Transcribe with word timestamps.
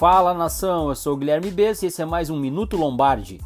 Fala 0.00 0.32
nação, 0.32 0.88
eu 0.88 0.94
sou 0.94 1.12
o 1.12 1.16
Guilherme 1.18 1.50
Bess 1.50 1.82
e 1.82 1.86
esse 1.88 2.00
é 2.00 2.06
mais 2.06 2.30
um 2.30 2.40
Minuto 2.40 2.74
Lombardi. 2.74 3.38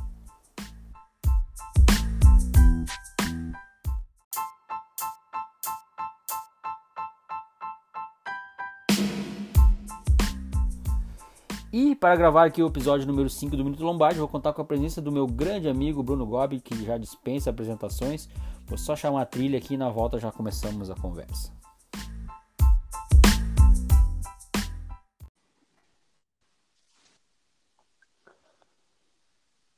E 11.72 11.96
para 11.96 12.14
gravar 12.14 12.44
aqui 12.44 12.62
o 12.62 12.68
episódio 12.68 13.04
número 13.04 13.28
5 13.28 13.56
do 13.56 13.64
Minuto 13.64 13.82
Lombardi, 13.82 14.20
vou 14.20 14.28
contar 14.28 14.52
com 14.52 14.62
a 14.62 14.64
presença 14.64 15.02
do 15.02 15.10
meu 15.10 15.26
grande 15.26 15.68
amigo 15.68 16.04
Bruno 16.04 16.24
Gobi, 16.24 16.60
que 16.60 16.84
já 16.84 16.96
dispensa 16.96 17.50
apresentações. 17.50 18.28
Vou 18.64 18.78
só 18.78 18.94
chamar 18.94 19.22
a 19.22 19.26
trilha 19.26 19.58
aqui 19.58 19.74
e 19.74 19.76
na 19.76 19.90
volta 19.90 20.20
já 20.20 20.30
começamos 20.30 20.88
a 20.88 20.94
conversa. 20.94 21.63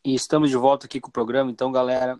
E 0.07 0.15
estamos 0.15 0.51
de 0.51 0.57
volta 0.57 0.87
aqui 0.87 1.01
com 1.01 1.09
o 1.09 1.13
programa, 1.13 1.51
então, 1.51 1.73
galera. 1.73 2.17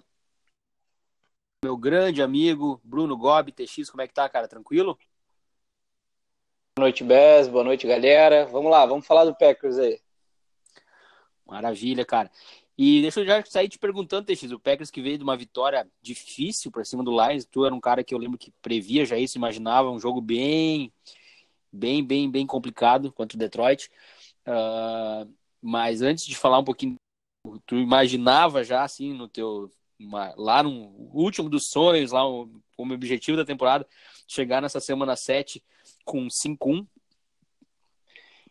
Meu 1.65 1.77
grande 1.77 2.21
amigo 2.21 2.81
Bruno 2.83 3.17
Gobi, 3.17 3.53
TX, 3.53 3.91
como 3.91 4.03
é 4.03 4.09
que 4.09 4.13
tá, 4.13 4.29
cara? 4.29 4.49
Tranquilo? 4.49 4.99
Boa 6.77 6.87
noite, 6.87 7.05
Bez. 7.05 7.47
Boa 7.47 7.63
noite, 7.63 7.87
galera. 7.87 8.45
Vamos 8.47 8.73
lá, 8.73 8.85
vamos 8.85 9.07
falar 9.07 9.25
do 9.25 9.37
Packers 9.37 9.79
aí. 9.79 10.01
Maravilha, 11.47 12.05
cara. 12.05 12.29
E 12.77 13.03
deixa 13.03 13.21
eu 13.21 13.25
já 13.25 13.45
sair 13.45 13.69
te 13.69 13.79
perguntando, 13.79 14.27
TX, 14.27 14.51
o 14.51 14.59
Packers 14.59 14.91
que 14.91 15.01
veio 15.01 15.19
de 15.19 15.23
uma 15.23 15.37
vitória 15.37 15.89
difícil 16.03 16.73
para 16.73 16.85
cima 16.85 17.05
do 17.05 17.13
Lions, 17.13 17.45
tu 17.45 17.65
era 17.65 17.73
um 17.73 17.81
cara 17.81 18.03
que 18.03 18.13
eu 18.13 18.19
lembro 18.19 18.37
que 18.37 18.53
previa 18.61 19.07
já 19.07 19.17
isso, 19.17 19.39
imaginava 19.39 19.93
um 19.93 20.01
jogo 20.01 20.21
bem, 20.21 20.93
bem, 21.71 22.05
bem, 22.05 22.29
bem 22.29 22.49
complicado 22.49 23.13
contra 23.13 23.37
o 23.37 23.39
Detroit. 23.39 23.89
Uh, 24.45 25.33
mas 25.63 26.03
antes 26.03 26.27
de 26.27 26.37
falar 26.37 26.59
um 26.59 26.65
pouquinho 26.65 26.97
tu 27.67 27.77
imaginava 27.77 28.63
já 28.65 28.83
assim 28.83 29.13
no 29.13 29.29
teu 29.29 29.71
lá 30.37 30.63
no 30.63 30.71
último 31.13 31.49
dos 31.49 31.69
sonhos, 31.69 32.13
lá 32.13 32.21
como 32.77 32.95
objetivo 32.95 33.37
da 33.37 33.45
temporada, 33.45 33.87
chegar 34.29 34.61
nessa 34.61 34.81
semana 34.81 35.17
7 35.17 35.63
com 36.05 36.27
5-1? 36.29 36.87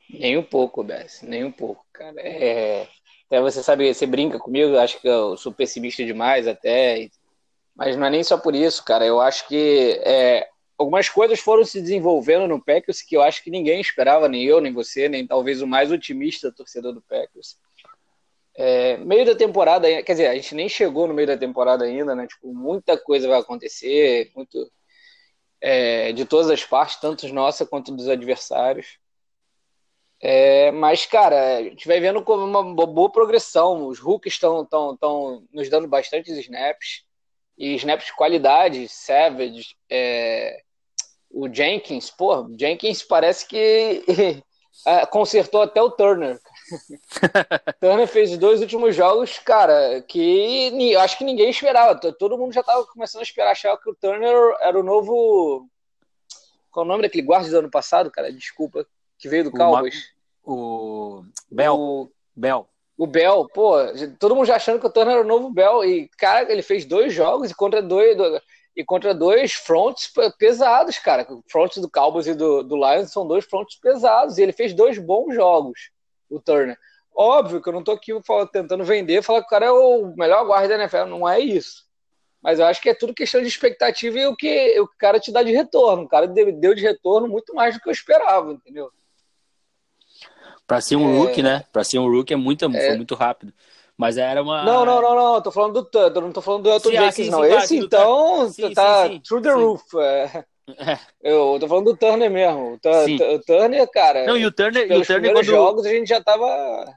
Nem 0.09 0.37
um 0.37 0.43
pouco, 0.43 0.83
Bess, 0.83 1.21
nem 1.21 1.43
um 1.43 1.51
pouco, 1.51 1.85
cara. 1.91 2.19
É... 2.21 2.87
Até 3.27 3.41
você 3.41 3.63
sabe, 3.63 3.91
você 3.93 4.05
brinca 4.05 4.37
comigo, 4.37 4.77
acho 4.77 5.01
que 5.01 5.07
eu 5.07 5.35
sou 5.35 5.51
pessimista 5.51 6.05
demais 6.05 6.47
até, 6.47 7.09
mas 7.75 7.97
não 7.97 8.05
é 8.05 8.09
nem 8.09 8.23
só 8.23 8.37
por 8.37 8.55
isso, 8.55 8.83
cara. 8.83 9.05
Eu 9.05 9.19
acho 9.19 9.47
que 9.47 9.99
é... 10.03 10.47
algumas 10.77 11.09
coisas 11.09 11.39
foram 11.39 11.65
se 11.65 11.81
desenvolvendo 11.81 12.47
no 12.47 12.63
Packers 12.63 13.01
que 13.01 13.17
eu 13.17 13.21
acho 13.21 13.43
que 13.43 13.49
ninguém 13.49 13.81
esperava, 13.81 14.29
nem 14.29 14.43
eu, 14.43 14.61
nem 14.61 14.71
você, 14.71 15.09
nem 15.09 15.25
talvez 15.25 15.61
o 15.61 15.67
mais 15.67 15.91
otimista 15.91 16.51
torcedor 16.51 16.93
do 16.93 17.01
Packers. 17.01 17.57
É, 18.57 18.97
meio 18.97 19.25
da 19.25 19.35
temporada, 19.35 19.87
quer 20.03 20.11
dizer, 20.13 20.27
a 20.27 20.35
gente 20.35 20.55
nem 20.55 20.69
chegou 20.69 21.07
no 21.07 21.13
meio 21.13 21.27
da 21.27 21.37
temporada 21.37 21.83
ainda, 21.83 22.15
né? 22.15 22.25
Tipo, 22.27 22.53
muita 22.53 22.97
coisa 22.97 23.27
vai 23.27 23.39
acontecer, 23.39 24.31
muito 24.35 24.71
é, 25.61 26.13
de 26.13 26.25
todas 26.25 26.49
as 26.49 26.63
partes, 26.63 26.99
tanto 26.99 27.27
nossa 27.33 27.65
quanto 27.65 27.91
dos 27.91 28.07
adversários. 28.07 28.97
É, 30.21 30.71
mas, 30.71 31.05
cara, 31.05 31.57
a 31.57 31.63
gente 31.63 31.87
vai 31.87 31.99
vendo 31.99 32.23
como 32.23 32.45
uma 32.45 32.63
boa 32.85 33.11
progressão. 33.11 33.87
Os 33.87 33.99
rookies 33.99 34.33
estão 34.33 34.65
tão, 34.65 34.95
tão 34.97 35.47
nos 35.51 35.69
dando 35.69 35.87
bastantes 35.87 36.37
snaps. 36.37 37.03
E 37.57 37.75
snaps 37.75 38.07
de 38.07 38.15
qualidade, 38.15 38.87
Savage, 38.87 39.75
é, 39.89 40.61
o 41.29 41.53
Jenkins, 41.53 42.09
pô, 42.09 42.49
Jenkins 42.57 43.03
parece 43.03 43.47
que 43.47 44.03
é, 44.85 45.05
consertou 45.05 45.61
até 45.61 45.81
o 45.81 45.91
Turner. 45.91 46.39
Turner 47.79 48.07
fez 48.07 48.31
os 48.31 48.37
dois 48.37 48.61
últimos 48.61 48.95
jogos, 48.95 49.37
cara, 49.39 50.01
que 50.01 50.71
eu 50.91 50.99
acho 50.99 51.17
que 51.17 51.23
ninguém 51.23 51.49
esperava. 51.49 51.95
Todo 52.13 52.37
mundo 52.37 52.53
já 52.53 52.61
estava 52.61 52.85
começando 52.85 53.21
a 53.21 53.23
esperar, 53.23 53.51
achar 53.51 53.77
que 53.77 53.89
o 53.89 53.95
Turner 53.95 54.35
era 54.61 54.79
o 54.79 54.83
novo. 54.83 55.67
Qual 56.71 56.83
é 56.83 56.87
o 56.87 56.89
nome 56.89 57.03
daquele 57.03 57.25
guarda 57.25 57.49
do 57.49 57.59
ano 57.59 57.69
passado, 57.69 58.11
cara? 58.11 58.31
Desculpa, 58.31 58.85
que 59.17 59.29
veio 59.29 59.45
do 59.45 59.51
Cowboys. 59.51 60.13
O, 60.43 61.23
Bell. 61.49 61.75
O 61.75 62.09
Bell. 62.35 62.67
O 62.97 63.07
Bell, 63.07 63.47
pô, 63.53 63.75
todo 64.19 64.35
mundo 64.35 64.45
já 64.45 64.55
achando 64.55 64.79
que 64.79 64.87
o 64.87 64.91
Turner 64.91 65.15
era 65.15 65.23
o 65.23 65.27
novo 65.27 65.49
Bell. 65.49 65.83
E, 65.83 66.09
cara, 66.17 66.51
ele 66.51 66.61
fez 66.61 66.85
dois 66.85 67.13
jogos 67.13 67.51
e 67.51 67.55
contra 67.55 67.81
dois. 67.81 68.17
E 68.75 68.83
contra 68.83 69.15
dois 69.15 69.53
fronts 69.53 70.11
pesados, 70.37 70.97
cara. 70.99 71.25
O 71.29 71.41
front 71.47 71.77
do 71.77 71.89
Cowboys 71.89 72.27
e 72.27 72.33
do, 72.33 72.61
do 72.61 72.75
Lions 72.75 73.11
são 73.11 73.25
dois 73.25 73.45
fronts 73.45 73.77
pesados. 73.79 74.37
E 74.37 74.43
ele 74.43 74.51
fez 74.51 74.73
dois 74.73 74.97
bons 74.97 75.33
jogos 75.33 75.94
o 76.29 76.39
Turner. 76.39 76.77
Óbvio 77.15 77.61
que 77.61 77.69
eu 77.69 77.73
não 77.73 77.83
tô 77.83 77.91
aqui 77.91 78.11
tentando 78.51 78.83
vender, 78.83 79.21
falar 79.21 79.39
que 79.39 79.47
o 79.47 79.49
cara 79.49 79.67
é 79.67 79.71
o 79.71 80.13
melhor 80.17 80.45
guarda 80.45 80.69
da 80.69 80.83
NFL, 80.83 81.05
não 81.05 81.27
é 81.27 81.39
isso. 81.39 81.85
Mas 82.41 82.59
eu 82.59 82.65
acho 82.65 82.81
que 82.81 82.89
é 82.89 82.93
tudo 82.93 83.13
questão 83.13 83.41
de 83.41 83.47
expectativa 83.47 84.19
e 84.19 84.27
o 84.27 84.35
que 84.35 84.79
o 84.79 84.87
cara 84.99 85.19
te 85.19 85.31
dá 85.31 85.41
de 85.41 85.51
retorno. 85.51 86.03
O 86.03 86.07
cara 86.07 86.27
deu 86.27 86.75
de 86.75 86.81
retorno 86.81 87.27
muito 87.27 87.55
mais 87.55 87.73
do 87.73 87.81
que 87.81 87.89
eu 87.89 87.93
esperava, 87.93 88.51
entendeu? 88.51 88.91
Para 90.67 90.81
ser 90.81 90.95
um 90.95 91.09
é... 91.09 91.17
rookie, 91.17 91.41
né? 91.41 91.63
Para 91.71 91.83
ser 91.83 91.99
um 91.99 92.09
rookie 92.09 92.33
é 92.33 92.37
muito, 92.37 92.65
é... 92.65 92.87
foi 92.87 92.97
muito 92.97 93.15
rápido. 93.15 93.53
Mas 93.97 94.17
era 94.17 94.43
uma. 94.43 94.63
Não, 94.63 94.85
não, 94.85 95.01
não, 95.01 95.15
não. 95.15 95.41
Tô 95.41 95.51
falando 95.51 95.73
do 95.73 95.85
Thunder, 95.85 96.21
não 96.21 96.31
tô 96.31 96.41
falando 96.41 96.63
do 96.63 96.69
Elton 96.69 96.89
sim, 96.89 96.97
Jenkins, 96.97 97.15
sim, 97.15 97.29
não. 97.31 97.43
Sim, 97.43 97.55
Esse, 97.55 97.77
então, 97.77 98.49
sim, 98.51 98.73
tá 98.73 99.09
through 99.25 99.41
the 99.41 99.53
roof. 99.53 99.83
É. 99.97 100.45
É. 100.67 100.97
Eu 101.21 101.57
tô 101.59 101.67
falando 101.67 101.85
do 101.85 101.97
Turner 101.97 102.29
mesmo. 102.29 102.73
O, 102.73 102.79
Turner, 103.39 103.87
cara. 103.91 104.25
Não, 104.25 104.35
e 104.35 104.45
o 104.45 104.51
Turner, 104.51 104.91
e 104.91 104.97
o 104.97 105.05
Turner 105.05 105.33
quando... 105.33 105.45
jogos 105.45 105.85
a 105.85 105.89
gente 105.89 106.07
já 106.07 106.21
tava. 106.21 106.45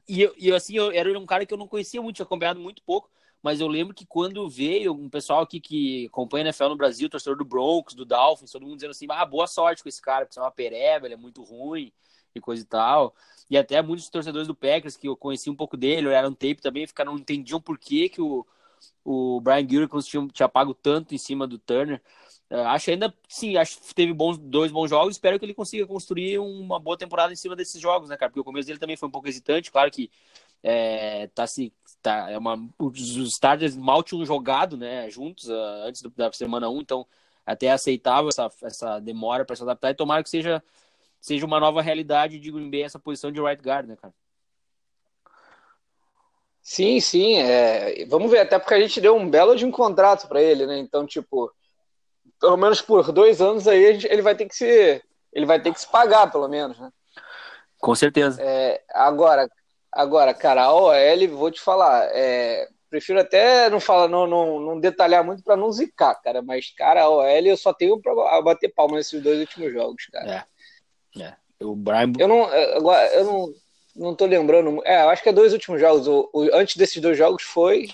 E 0.09 0.23
eu, 0.23 0.34
e 0.39 0.53
assim, 0.53 0.77
eu 0.77 0.91
era 0.91 1.19
um 1.19 1.27
cara 1.27 1.45
que 1.45 1.53
eu 1.53 1.59
não 1.59 1.69
conhecia 1.69 2.01
muito, 2.01 2.17
tinha 2.17 2.25
acompanhado 2.25 2.59
muito 2.59 2.83
pouco. 2.83 3.11
Mas 3.43 3.61
eu 3.61 3.69
lembro 3.69 3.95
que 3.95 4.05
quando 4.05 4.49
veio 4.49 4.93
um 4.93 5.09
pessoal 5.09 5.43
aqui 5.43 5.61
que 5.61 6.06
acompanha 6.06 6.45
a 6.45 6.49
NFL 6.49 6.69
no 6.69 6.77
Brasil, 6.77 7.09
torcedor 7.09 7.37
do 7.37 7.45
Broncos, 7.45 7.95
do 7.95 8.05
Dolphins, 8.05 8.51
todo 8.51 8.62
mundo 8.62 8.77
dizendo 8.77 8.91
assim: 8.91 9.06
ah, 9.11 9.25
boa 9.25 9.47
sorte 9.47 9.83
com 9.83 9.89
esse 9.89 10.03
cara, 10.03 10.27
porque 10.27 10.39
é 10.39 10.43
uma 10.43 10.50
pereba, 10.50 11.06
ele 11.06 11.15
é 11.15 11.19
muito 11.19 11.43
ruim 11.43 11.93
e 12.35 12.41
coisa 12.41 12.62
e 12.62 12.67
tal. 12.67 13.15
E 13.50 13.56
até 13.56 13.81
muitos 13.81 14.09
torcedores 14.09 14.49
do 14.49 14.55
Packers 14.55 14.97
que 14.97 15.09
eu 15.09 15.17
conheci 15.17 15.49
um 15.49 15.55
pouco 15.55 15.77
dele, 15.77 16.09
olharam 16.09 16.33
tape 16.33 16.56
também, 16.56 16.87
ficaram, 16.87 17.12
não 17.12 17.21
entendiam 17.21 17.61
por 17.61 17.79
que, 17.79 18.09
que 18.09 18.21
o, 18.21 18.47
o 19.05 19.41
Brian 19.41 19.65
Gutekunst 19.65 20.11
tinha, 20.11 20.27
tinha 20.33 20.49
pago 20.49 20.75
tanto 20.75 21.15
em 21.15 21.19
cima 21.19 21.47
do 21.47 21.59
Turner. 21.59 22.03
Acho 22.51 22.91
ainda, 22.91 23.13
sim, 23.29 23.59
acho 23.59 23.79
que 23.79 23.95
teve 23.95 24.13
bons, 24.13 24.39
dois 24.39 24.73
bons 24.73 24.89
jogos. 24.89 25.17
Espero 25.17 25.39
que 25.39 25.45
ele 25.45 25.53
consiga 25.53 25.87
construir 25.87 26.39
uma 26.39 26.81
boa 26.81 26.97
temporada 26.97 27.33
em 27.33 27.37
cima 27.37 27.55
desses 27.55 27.81
jogos, 27.81 28.09
né, 28.09 28.17
cara? 28.17 28.31
Porque 28.31 28.41
o 28.41 28.45
começo 28.45 28.67
dele 28.67 28.79
também 28.79 28.97
foi 28.97 29.09
um 29.09 29.13
pouco 29.13 29.29
hesitante. 29.29 29.71
Claro 29.71 29.91
que 29.91 30.11
é, 30.63 31.27
tá 31.35 31.47
se 31.47 31.73
tá, 32.03 32.31
é 32.31 32.39
uma, 32.39 32.59
os 32.79 32.99
starters 32.99 33.77
mal 33.77 34.03
tinham 34.03 34.25
jogado, 34.25 34.77
né, 34.77 35.11
juntos 35.11 35.49
uh, 35.49 35.85
antes 35.87 36.03
da 36.17 36.33
semana 36.33 36.69
1, 36.69 36.81
então 36.81 37.07
até 37.45 37.71
aceitável 37.71 38.29
essa, 38.29 38.51
essa 38.63 38.99
demora 38.99 39.45
para 39.45 39.57
se 39.57 39.63
adaptar. 39.63 39.91
E 39.91 39.95
tomara 39.95 40.23
que 40.23 40.31
seja, 40.31 40.63
seja 41.21 41.47
uma 41.47 41.61
nova 41.61 41.83
realidade 41.83 42.39
de 42.39 42.51
Green 42.51 42.71
Bay 42.71 42.83
essa 42.83 42.99
posição 42.99 43.31
de 43.31 43.41
right 43.41 43.63
guard, 43.63 43.89
né, 43.89 43.97
cara? 43.97 44.15
Sim, 46.63 47.01
sim. 47.01 47.37
É... 47.39 48.05
Vamos 48.07 48.31
ver, 48.31 48.41
até 48.41 48.59
porque 48.59 48.75
a 48.75 48.81
gente 48.81 49.01
deu 49.01 49.17
um 49.17 49.29
belo 49.29 49.57
de 49.57 49.65
um 49.65 49.71
contrato 49.71 50.29
para 50.29 50.43
ele, 50.43 50.67
né? 50.67 50.79
Então, 50.79 51.07
tipo 51.07 51.51
pelo 52.41 52.56
menos 52.56 52.81
por 52.81 53.12
dois 53.12 53.41
anos 53.41 53.66
aí, 53.66 53.82
ele 54.09 54.22
vai 54.22 54.34
ter 54.34 54.47
que 54.47 54.54
se, 54.54 55.03
ele 55.32 55.47
vai 55.47 55.60
ter 55.60 55.72
que 55.72 55.81
se 55.81 55.88
pagar, 55.88 56.31
pelo 56.31 56.49
menos, 56.49 56.78
né? 56.78 56.91
Com 57.78 57.94
certeza. 57.94 58.41
É, 58.43 58.82
agora, 58.91 59.49
agora, 59.93 60.34
cara, 60.34 60.65
a 60.65 60.72
OL, 60.72 61.28
vou 61.32 61.50
te 61.50 61.60
falar, 61.60 62.09
é, 62.12 62.69
prefiro 62.91 63.21
até 63.21 63.69
não 63.71 63.81
falar, 63.81 64.09
não, 64.09 64.26
não, 64.26 64.60
não 64.60 64.81
detalhar 64.81 65.25
muito 65.25 65.43
para 65.43 65.56
não 65.56 65.71
zicar, 65.71 66.15
cara, 66.16 66.43
mas, 66.43 66.70
cara, 66.70 67.02
a 67.02 67.08
OL 67.08 67.25
eu 67.25 67.56
só 67.56 67.73
tenho 67.73 68.00
para 68.00 68.43
bater 68.43 68.73
palma 68.73 68.96
nesses 68.96 69.23
dois 69.23 69.38
últimos 69.41 69.73
jogos, 69.73 70.06
cara. 70.12 70.46
É. 71.17 71.23
é. 71.23 71.34
O 71.61 71.75
Brian... 71.75 72.12
Eu 72.19 72.29
não, 72.29 72.44
agora, 72.76 73.06
eu 73.14 73.25
não, 73.25 73.55
não 73.96 74.14
tô 74.14 74.26
lembrando, 74.26 74.81
é, 74.84 75.02
eu 75.02 75.08
acho 75.08 75.23
que 75.23 75.29
é 75.29 75.32
dois 75.32 75.52
últimos 75.52 75.81
jogos, 75.81 76.06
o, 76.06 76.31
o 76.32 76.43
antes 76.55 76.76
desses 76.76 77.00
dois 77.00 77.17
jogos 77.17 77.43
foi 77.43 77.88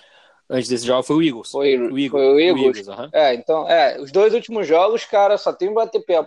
Antes 0.49 0.69
desse 0.69 0.87
jogo 0.87 1.03
foi 1.03 1.17
o 1.17 1.23
Eagles. 1.23 1.51
Foi 1.51 1.77
o 1.79 1.99
Eagles. 1.99 2.11
Foi 2.11 2.35
o 2.35 2.41
Eagles. 2.41 2.65
O 2.65 2.69
Eagles 2.69 2.89
uhum. 2.89 3.09
É, 3.13 3.35
então, 3.35 3.69
é, 3.69 4.01
os 4.01 4.13
dois 4.13 4.35
últimos 4.35 4.67
jogos, 4.67 5.05
cara, 5.05 5.39
só 5.39 5.53
tem 5.53 5.73
bater 5.73 6.05
pé. 6.05 6.23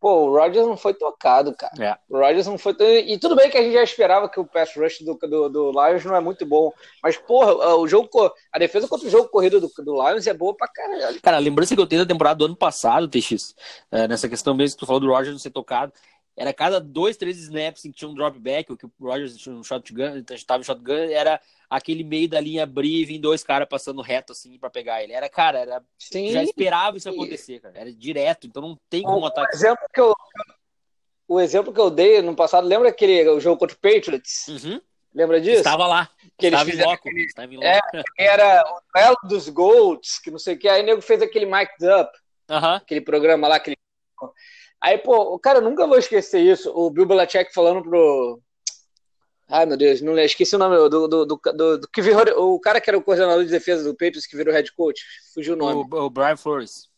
Pô, 0.00 0.28
o 0.28 0.36
Rodgers 0.36 0.64
não 0.64 0.76
foi 0.76 0.94
tocado, 0.94 1.52
cara. 1.56 1.72
É. 1.80 1.96
O 2.08 2.18
Rodgers 2.18 2.46
não 2.46 2.56
foi. 2.56 2.72
E 3.08 3.18
tudo 3.18 3.34
bem 3.34 3.50
que 3.50 3.58
a 3.58 3.62
gente 3.62 3.72
já 3.72 3.82
esperava 3.82 4.28
que 4.28 4.38
o 4.38 4.46
pass 4.46 4.76
rush 4.76 5.00
do, 5.00 5.14
do, 5.14 5.48
do 5.48 5.70
Lions 5.72 6.04
não 6.04 6.14
é 6.14 6.20
muito 6.20 6.46
bom. 6.46 6.72
Mas, 7.02 7.16
porra, 7.16 7.74
o 7.74 7.88
jogo. 7.88 8.08
A 8.52 8.58
defesa 8.60 8.86
contra 8.86 9.08
o 9.08 9.10
jogo 9.10 9.28
corrido 9.28 9.60
do, 9.60 9.68
do 9.82 9.94
Lions 9.94 10.26
é 10.28 10.32
boa 10.32 10.54
pra 10.54 10.68
caralho. 10.68 11.20
Cara, 11.20 11.38
lembrança 11.38 11.74
que 11.74 11.80
eu 11.80 11.86
tenho 11.86 12.02
da 12.02 12.12
temporada 12.12 12.38
do 12.38 12.44
ano 12.44 12.56
passado, 12.56 13.08
TX, 13.08 13.56
é, 13.90 14.06
nessa 14.06 14.28
questão 14.28 14.54
mesmo 14.54 14.76
que 14.76 14.80
tu 14.80 14.86
falou 14.86 15.00
do 15.00 15.08
Rodgers 15.08 15.32
não 15.32 15.38
ser 15.38 15.50
tocado 15.50 15.92
era 16.38 16.54
cada 16.54 16.80
dois, 16.80 17.16
três 17.16 17.36
snaps 17.38 17.84
em 17.84 17.90
que 17.90 17.98
tinha 17.98 18.08
um 18.08 18.14
dropback, 18.14 18.70
ou 18.70 18.78
que 18.78 18.86
o 18.86 18.92
Rogers 19.00 19.36
tinha 19.36 19.54
um 19.54 19.62
shotgun, 19.64 20.24
estava 20.30 20.60
em 20.60 20.64
shotgun, 20.64 21.10
era 21.10 21.40
aquele 21.68 22.04
meio 22.04 22.28
da 22.28 22.40
linha 22.40 22.62
abrir 22.62 23.00
e 23.00 23.04
vir 23.04 23.18
dois 23.18 23.42
caras 23.42 23.68
passando 23.68 24.00
reto 24.00 24.32
assim 24.32 24.56
para 24.58 24.70
pegar 24.70 25.02
ele. 25.02 25.12
Era, 25.12 25.28
cara, 25.28 25.58
era 25.58 25.84
Sim. 25.98 26.30
já 26.30 26.42
esperava 26.42 26.96
isso 26.96 27.08
acontecer, 27.08 27.60
cara. 27.60 27.76
Era 27.76 27.92
direto, 27.92 28.46
então 28.46 28.62
não 28.62 28.78
tem 28.88 29.02
como 29.02 29.26
atacar. 29.26 29.50
Um 29.52 29.56
exemplo 29.56 29.86
que 29.92 30.00
eu 30.00 30.14
o 31.26 31.38
exemplo 31.40 31.74
que 31.74 31.80
eu 31.80 31.90
dei 31.90 32.22
no 32.22 32.34
passado, 32.34 32.66
lembra 32.66 32.88
aquele 32.88 33.28
o 33.28 33.38
jogo 33.38 33.58
contra 33.58 33.76
o 33.76 33.78
Patriots? 33.78 34.48
Uhum. 34.48 34.80
Lembra 35.14 35.40
disso? 35.40 35.58
Estava 35.58 35.86
lá. 35.86 36.08
Que 36.38 36.46
eles 36.46 36.58
Estava 36.58 36.68
em 36.68 36.72
fizeram 36.72 36.90
loco. 36.90 37.08
aquele- 37.08 37.24
Estava 37.24 37.54
em. 37.54 37.64
É, 37.64 37.80
era 38.18 38.64
o 38.64 38.80
duelo 38.94 39.16
dos 39.24 39.48
Golds, 39.48 40.18
que 40.20 40.30
não 40.30 40.38
sei 40.38 40.54
o 40.54 40.58
que. 40.58 40.68
Aí 40.68 40.82
o 40.82 40.86
nego 40.86 41.02
fez 41.02 41.20
aquele 41.20 41.44
Mic'd 41.44 41.84
Up, 41.86 42.10
Aham. 42.48 42.76
aquele 42.76 43.00
programa 43.02 43.46
lá. 43.48 43.56
Aquele... 43.56 43.76
Aí, 44.80 44.96
pô, 44.98 45.38
cara, 45.38 45.58
eu 45.58 45.62
nunca 45.62 45.86
vou 45.86 45.98
esquecer 45.98 46.40
isso. 46.40 46.70
O 46.74 46.90
Bill 46.90 47.06
Belichick 47.06 47.52
falando 47.52 47.82
pro. 47.82 48.40
Ai, 49.50 49.64
meu 49.66 49.76
Deus, 49.76 50.00
não 50.02 50.12
lembro. 50.12 50.26
Esqueci 50.26 50.54
o 50.54 50.58
nome 50.58 50.76
do, 50.76 50.88
do, 50.88 51.08
do, 51.08 51.26
do- 51.26 51.78
do 51.78 51.88
que 51.88 52.02
virou. 52.02 52.54
O 52.54 52.60
cara 52.60 52.80
que 52.80 52.88
era 52.90 52.98
o 52.98 53.02
coordenador 53.02 53.44
de 53.44 53.50
defesa 53.50 53.82
do 53.82 53.94
Patriots 53.94 54.26
que 54.26 54.36
virou 54.36 54.52
head 54.54 54.70
coach. 54.74 55.02
Fugiu 55.34 55.54
o 55.54 55.56
nome. 55.56 55.86
O, 55.90 55.96
o 56.04 56.10
Brian 56.10 56.36
Flores. 56.36 56.88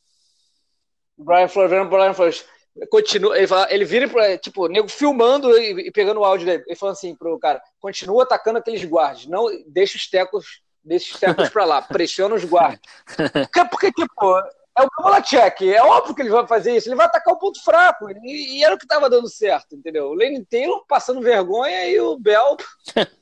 O 1.17 1.25
Brian 1.25 1.49
Flores, 1.49 1.71
vendo 1.71 1.87
o 1.87 1.91
Brian 1.91 2.13
Flores. 2.13 2.45
Continua, 2.89 3.37
ele, 3.37 3.47
fala, 3.47 3.73
ele 3.73 3.85
vira 3.85 4.09
pra, 4.09 4.39
tipo, 4.39 4.67
nego 4.69 4.89
filmando 4.89 5.57
e, 5.59 5.89
e 5.89 5.91
pegando 5.93 6.21
o 6.21 6.25
áudio 6.25 6.47
dele. 6.47 6.65
Ele 6.67 6.77
falou 6.77 6.93
assim 6.93 7.15
pro 7.15 7.39
cara: 7.39 7.61
continua 7.81 8.23
atacando 8.23 8.59
aqueles 8.59 8.85
guardas, 8.85 9.27
não 9.27 9.47
deixa 9.67 9.97
os 9.97 10.09
tecos, 10.09 10.63
deixa 10.83 11.13
os 11.15 11.21
tecos 11.21 11.49
pra 11.51 11.65
lá, 11.65 11.83
pressiona 11.83 12.35
os 12.35 12.45
guardas. 12.45 12.79
Porque, 13.53 13.65
porque, 13.71 13.93
tipo, 13.93 14.43
é 14.83 14.87
o 14.87 15.03
Belichick, 15.05 15.73
é 15.75 15.83
óbvio 15.83 16.15
que 16.15 16.23
ele 16.23 16.31
vai 16.31 16.47
fazer 16.47 16.77
isso, 16.77 16.89
ele 16.89 16.97
vai 16.97 17.07
atacar 17.07 17.35
o 17.35 17.39
ponto 17.39 17.63
fraco, 17.63 18.09
e, 18.25 18.59
e 18.59 18.65
era 18.65 18.75
o 18.75 18.79
que 18.79 18.87
tava 18.87 19.09
dando 19.11 19.29
certo, 19.29 19.75
entendeu? 19.77 20.09
O 20.11 20.15
Lane 20.15 20.45
Taylor 20.45 20.85
passando 20.87 21.21
vergonha 21.23 21.87
e 21.87 22.01
o 22.01 22.19
Bell. 22.19 22.57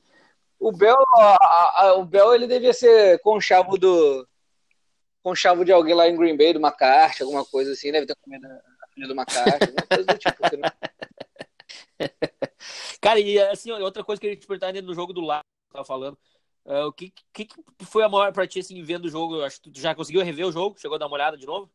O 0.60 0.72
Bell, 0.72 0.96
a- 1.16 1.82
a- 1.84 1.94
o 1.94 2.04
Bell 2.04 2.34
ele 2.34 2.48
devia 2.48 2.72
ser 2.72 3.20
conchavo 3.20 3.78
do. 3.78 4.26
Conchavo 5.22 5.64
de 5.64 5.70
alguém 5.70 5.94
lá 5.94 6.08
em 6.08 6.16
Green 6.16 6.36
Bay, 6.36 6.52
do 6.52 6.58
McCarthy, 6.58 7.22
alguma 7.22 7.44
coisa 7.44 7.70
assim, 7.74 7.92
deve 7.92 8.06
ter 8.06 8.16
comido 8.16 8.44
a 8.44 8.88
filha 8.92 9.06
do 9.06 9.14
McCarthy, 9.14 9.66
alguma 9.66 9.86
coisa 9.86 10.04
do 10.04 10.18
tipo. 10.18 10.36
porque 10.36 10.56
não- 10.56 10.68
Cara, 13.00 13.20
e 13.20 13.38
assim, 13.38 13.70
outra 13.70 14.02
coisa 14.02 14.20
que 14.20 14.26
eu 14.26 14.30
ia 14.32 14.36
te 14.36 14.48
perguntar 14.48 14.72
dentro 14.72 14.88
do 14.88 14.94
jogo 14.94 15.12
do 15.12 15.20
lado, 15.20 15.44
que 15.44 15.70
eu 15.70 15.74
tava 15.74 15.84
falando. 15.84 16.18
É, 16.68 16.84
o 16.84 16.92
que, 16.92 17.12
que, 17.32 17.46
que 17.46 17.84
foi 17.86 18.04
a 18.04 18.08
maior 18.08 18.32
pra 18.32 18.46
ti, 18.46 18.60
assim, 18.60 18.82
vendo 18.82 19.06
o 19.06 19.10
jogo? 19.10 19.36
Eu 19.36 19.44
Acho 19.44 19.60
que 19.60 19.70
tu 19.70 19.80
já 19.80 19.94
conseguiu 19.94 20.22
rever 20.22 20.46
o 20.46 20.52
jogo? 20.52 20.78
Chegou 20.78 20.96
a 20.96 20.98
dar 20.98 21.06
uma 21.06 21.14
olhada 21.14 21.36
de 21.36 21.46
novo? 21.46 21.70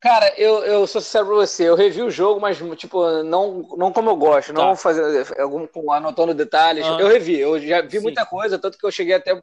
Cara, 0.00 0.34
eu, 0.38 0.62
eu 0.64 0.86
sou 0.86 1.00
sincero 1.00 1.26
pra 1.26 1.34
você, 1.36 1.66
eu 1.66 1.74
revi 1.74 2.02
o 2.02 2.10
jogo, 2.10 2.38
mas, 2.38 2.58
tipo, 2.76 3.22
não, 3.22 3.66
não 3.76 3.90
como 3.90 4.10
eu 4.10 4.16
gosto, 4.16 4.52
não 4.52 4.68
Tá. 4.70 4.76
fazer 4.76 5.26
algum, 5.40 5.66
anotando 5.92 6.34
detalhes. 6.34 6.86
Eu 6.98 7.08
revi, 7.08 7.38
eu 7.38 7.58
já 7.58 7.80
vi 7.80 7.96
Sim. 7.96 8.02
muita 8.02 8.26
coisa, 8.26 8.58
tanto 8.58 8.76
que 8.76 8.84
eu 8.84 8.90
cheguei 8.92 9.14
até 9.14 9.40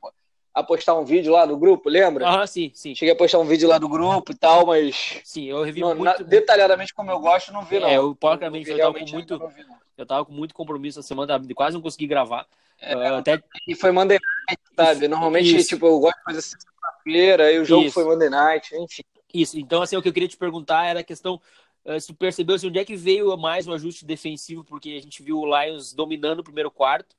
a 0.54 0.64
postar 0.64 0.94
um 0.96 1.04
vídeo 1.04 1.34
lá 1.34 1.48
no 1.48 1.58
grupo, 1.58 1.90
lembra? 1.90 2.28
Aham, 2.28 2.46
sim, 2.46 2.72
sim. 2.76 2.94
Cheguei 2.94 3.14
a 3.14 3.18
postar 3.18 3.40
um 3.40 3.46
vídeo 3.46 3.68
lá 3.68 3.80
do 3.80 3.90
grupo 3.90 4.32
e 4.34 4.36
tal, 4.36 4.68
mas 4.68 5.20
Sim, 5.24 5.46
eu 5.46 5.64
revi 5.64 5.82
não, 5.82 5.96
muito. 5.96 6.04
na- 6.04 6.30
detalhadamente 6.30 6.94
como 6.94 7.10
eu 7.10 7.20
gosto, 7.20 7.52
não 7.52 7.64
vi, 7.64 7.80
não. 7.80 7.88
É, 7.88 7.98
eu, 7.98 8.14
porcamente, 8.16 8.70
Não 8.70 8.76
eu 8.76 8.82
tava 8.82 8.94
com 8.94 9.00
realmente, 9.00 9.14
muito. 9.16 9.40
não 9.40 9.48
vi, 9.48 9.64
não. 9.64 9.81
Eu 9.98 10.06
tava 10.06 10.26
com 10.26 10.32
muito 10.32 10.54
compromisso 10.54 11.00
essa 11.00 11.08
semana, 11.08 11.40
quase 11.56 11.76
não 11.76 11.82
consegui 11.82 12.08
gravar. 12.08 12.48
É, 12.80 12.94
Ah, 12.94 13.18
até 13.20 13.42
E 13.68 13.76
foi 13.76 13.92
Monday 13.92 14.18
Night, 14.48 14.62
sabe? 14.76 15.08
Normalmente, 15.08 15.56
Isso. 15.56 15.70
tipo, 15.70 15.86
eu 15.86 16.00
gosto 16.00 16.18
de 16.18 16.24
fazer 16.24 16.42
sexta-feira, 16.42 17.46
aí 17.46 17.60
o 17.60 17.66
jogo 17.66 17.86
Isso. 17.86 17.94
foi 17.94 18.04
Monday 18.04 18.30
Night, 18.30 18.76
enfim. 18.76 19.04
Isso, 19.34 19.58
então 19.58 19.82
assim, 19.82 19.96
o 19.96 20.02
que 20.02 20.10
eu 20.10 20.14
queria 20.14 20.28
te 20.28 20.36
perguntar 20.36 20.86
era 20.86 21.00
a 21.00 21.04
questão, 21.04 21.40
eh, 21.86 22.00
se 22.00 22.08
tu 22.08 22.14
percebeu 22.14 22.60
se 22.60 22.68
onde 22.68 22.80
é 22.80 22.84
que 22.84 22.98
veio 22.98 23.36
mais 23.38 23.66
o 23.68 23.74
ajuste 23.74 24.04
defensivo, 24.04 24.64
porque 24.64 24.90
a 24.90 25.02
gente 25.02 25.24
viu 25.24 25.40
o 25.40 25.46
Lions 25.46 25.94
dominando 25.94 26.40
o 26.40 26.44
primeiro 26.44 26.70
quarto, 26.70 27.16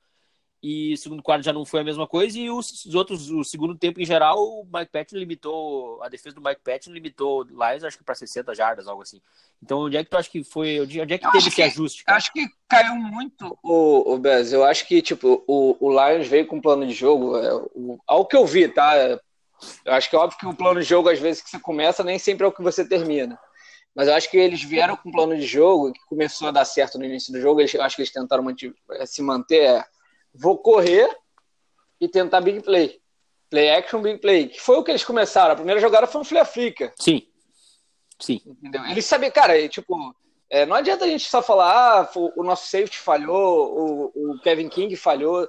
e 0.65 0.95
segundo 0.95 1.21
quarto 1.21 1.43
já 1.43 1.51
não 1.51 1.65
foi 1.65 1.81
a 1.81 1.83
mesma 1.83 2.07
coisa, 2.07 2.39
e 2.39 2.49
os, 2.49 2.85
os 2.85 2.95
outros, 2.95 3.29
o 3.29 3.43
segundo 3.43 3.75
tempo 3.77 3.99
em 3.99 4.05
geral, 4.05 4.37
o 4.39 4.65
Mike 4.73 4.91
Patton 4.93 5.17
limitou, 5.17 6.01
a 6.01 6.07
defesa 6.07 6.33
do 6.37 6.41
Mike 6.41 6.61
Patton 6.63 6.91
limitou 6.91 7.41
o 7.41 7.43
Lions, 7.43 7.83
acho 7.83 7.97
que 7.97 8.03
para 8.05 8.15
60 8.15 8.55
jardas, 8.55 8.87
algo 8.87 9.01
assim. 9.01 9.21
Então 9.61 9.79
onde 9.81 9.97
é 9.97 10.03
que 10.05 10.09
tu 10.09 10.15
acha 10.17 10.29
que 10.29 10.41
foi, 10.41 10.79
onde, 10.79 11.01
é 11.01 11.05
que 11.17 11.25
Eu 11.25 11.31
teve 11.31 11.47
esse 11.47 11.55
que- 11.57 11.61
ajuste? 11.63 12.05
cara? 12.05 12.17
Acho 12.17 12.31
que 12.31 12.47
caiu 12.69 12.95
muito 12.95 13.57
o, 13.61 14.13
o 14.13 14.17
Bez. 14.17 14.53
Eu 14.53 14.63
acho 14.63 14.87
que, 14.87 15.01
tipo, 15.01 15.43
o, 15.45 15.75
o 15.79 15.89
Lions 15.91 16.27
veio 16.27 16.47
com 16.47 16.55
um 16.55 16.61
plano 16.61 16.87
de 16.87 16.93
jogo. 16.93 17.37
É, 17.37 17.53
o, 17.53 17.99
ao 18.07 18.25
que 18.25 18.35
eu 18.37 18.45
vi, 18.45 18.67
tá? 18.69 18.95
Eu 19.85 19.93
acho 19.93 20.09
que 20.09 20.15
é 20.15 20.19
óbvio 20.19 20.39
que 20.39 20.45
o 20.47 20.53
plano 20.55 20.79
de 20.79 20.85
jogo, 20.85 21.09
às 21.09 21.19
vezes, 21.19 21.41
que 21.41 21.49
você 21.49 21.59
começa, 21.59 22.03
nem 22.03 22.17
sempre 22.17 22.45
é 22.45 22.47
o 22.47 22.51
que 22.53 22.61
você 22.63 22.87
termina. 22.87 23.37
Mas 23.95 24.07
eu 24.07 24.15
acho 24.15 24.29
que 24.31 24.37
eles 24.37 24.63
vieram 24.63 24.95
com 24.97 25.09
um 25.09 25.11
plano 25.11 25.35
de 25.37 25.45
jogo 25.45 25.91
que 25.93 25.99
começou 26.07 26.47
a 26.47 26.51
dar 26.51 26.65
certo 26.65 26.97
no 26.97 27.05
início 27.05 27.31
do 27.31 27.39
jogo. 27.39 27.59
Eles, 27.61 27.73
eu 27.73 27.83
acho 27.83 27.95
que 27.95 28.01
eles 28.01 28.11
tentaram 28.11 28.43
manter, 28.43 28.73
se 29.05 29.21
manter. 29.21 29.85
Vou 30.33 30.57
correr 30.57 31.09
e 31.99 32.07
tentar 32.07 32.41
big 32.41 32.61
play. 32.61 32.99
Play 33.49 33.69
action, 33.69 34.01
big 34.01 34.19
play. 34.19 34.47
Que 34.47 34.59
foi 34.59 34.77
o 34.77 34.83
que 34.83 34.91
eles 34.91 35.03
começaram. 35.03 35.53
A 35.53 35.55
primeira 35.55 35.79
jogada 35.79 36.07
foi 36.07 36.21
um 36.21 36.25
flea 36.25 36.43
flicker. 36.43 36.93
Sim, 36.99 37.27
sim, 38.19 38.41
Entendeu? 38.45 38.85
Ele 38.85 39.01
sabia, 39.01 39.31
cara, 39.31 39.57
e, 39.57 39.69
tipo, 39.69 39.95
é, 40.49 40.65
não 40.65 40.75
adianta 40.75 41.05
a 41.05 41.07
gente 41.07 41.29
só 41.29 41.41
falar, 41.41 42.01
ah, 42.01 42.11
o 42.35 42.43
nosso 42.43 42.67
safety 42.67 42.99
falhou, 42.99 44.11
o, 44.15 44.33
o 44.33 44.39
Kevin 44.41 44.69
King 44.69 44.95
falhou. 44.95 45.47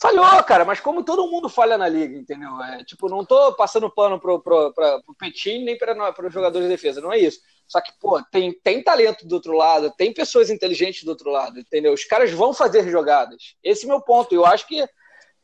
Falhou, 0.00 0.24
cara, 0.44 0.64
mas 0.64 0.78
como 0.78 1.02
todo 1.02 1.26
mundo 1.26 1.48
falha 1.48 1.76
na 1.76 1.88
liga, 1.88 2.16
entendeu? 2.16 2.62
É, 2.62 2.84
tipo, 2.84 3.08
não 3.08 3.24
tô 3.24 3.52
passando 3.54 3.90
pano 3.90 4.20
pro, 4.20 4.40
pro, 4.40 4.72
pra, 4.72 5.00
pro 5.02 5.14
Petinho 5.16 5.64
nem 5.64 5.76
para 5.76 6.26
os 6.26 6.32
jogadores 6.32 6.68
de 6.68 6.72
defesa, 6.72 7.00
não 7.00 7.12
é 7.12 7.18
isso. 7.18 7.40
Só 7.68 7.82
que, 7.82 7.92
pô, 8.00 8.22
tem, 8.32 8.52
tem 8.64 8.82
talento 8.82 9.26
do 9.26 9.34
outro 9.34 9.52
lado, 9.52 9.92
tem 9.96 10.12
pessoas 10.12 10.48
inteligentes 10.48 11.04
do 11.04 11.10
outro 11.10 11.30
lado, 11.30 11.60
entendeu? 11.60 11.92
Os 11.92 12.04
caras 12.04 12.32
vão 12.32 12.54
fazer 12.54 12.88
jogadas. 12.88 13.54
Esse 13.62 13.84
é 13.84 13.86
o 13.86 13.90
meu 13.90 14.00
ponto. 14.00 14.34
Eu 14.34 14.46
acho 14.46 14.66
que, 14.66 14.88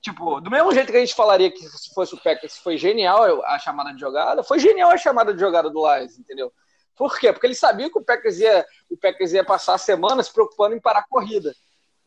tipo, 0.00 0.40
do 0.40 0.50
mesmo 0.50 0.72
jeito 0.72 0.90
que 0.90 0.96
a 0.96 1.00
gente 1.00 1.14
falaria 1.14 1.50
que 1.50 1.60
se 1.68 1.92
fosse 1.92 2.14
o 2.14 2.18
Packers, 2.22 2.56
foi 2.56 2.78
genial 2.78 3.44
a 3.44 3.58
chamada 3.58 3.92
de 3.92 4.00
jogada, 4.00 4.42
foi 4.42 4.58
genial 4.58 4.90
a 4.90 4.96
chamada 4.96 5.34
de 5.34 5.40
jogada 5.40 5.68
do 5.68 5.80
Lions, 5.86 6.18
entendeu? 6.18 6.50
Por 6.96 7.18
quê? 7.18 7.30
Porque 7.30 7.46
ele 7.46 7.54
sabia 7.54 7.90
que 7.90 7.98
o 7.98 8.02
Packers 8.04 8.38
ia, 8.38 8.64
o 8.88 8.96
Packers 8.96 9.34
ia 9.34 9.44
passar 9.44 9.74
a 9.74 9.78
semana 9.78 10.22
se 10.22 10.32
preocupando 10.32 10.74
em 10.74 10.80
parar 10.80 11.00
a 11.00 11.06
corrida. 11.06 11.54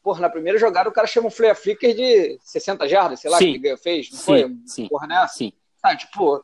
Porra, 0.01 0.21
na 0.21 0.29
primeira 0.29 0.57
jogada 0.57 0.89
o 0.89 0.93
cara 0.93 1.05
chama 1.05 1.27
um 1.27 1.31
flea 1.31 1.53
flicker 1.53 1.93
de 1.93 2.39
60 2.41 2.87
jardas, 2.87 3.19
sei 3.19 3.29
lá, 3.29 3.37
Sim. 3.37 3.59
que 3.59 3.67
ele 3.67 3.77
fez, 3.77 4.09
não 4.11 4.19
foi? 4.19 4.43
sim, 4.43 4.63
sim, 4.65 4.87
Porra 4.87 5.05
nessa? 5.05 5.35
sim. 5.35 5.53
Sabe, 5.79 5.97
tipo, 5.99 6.41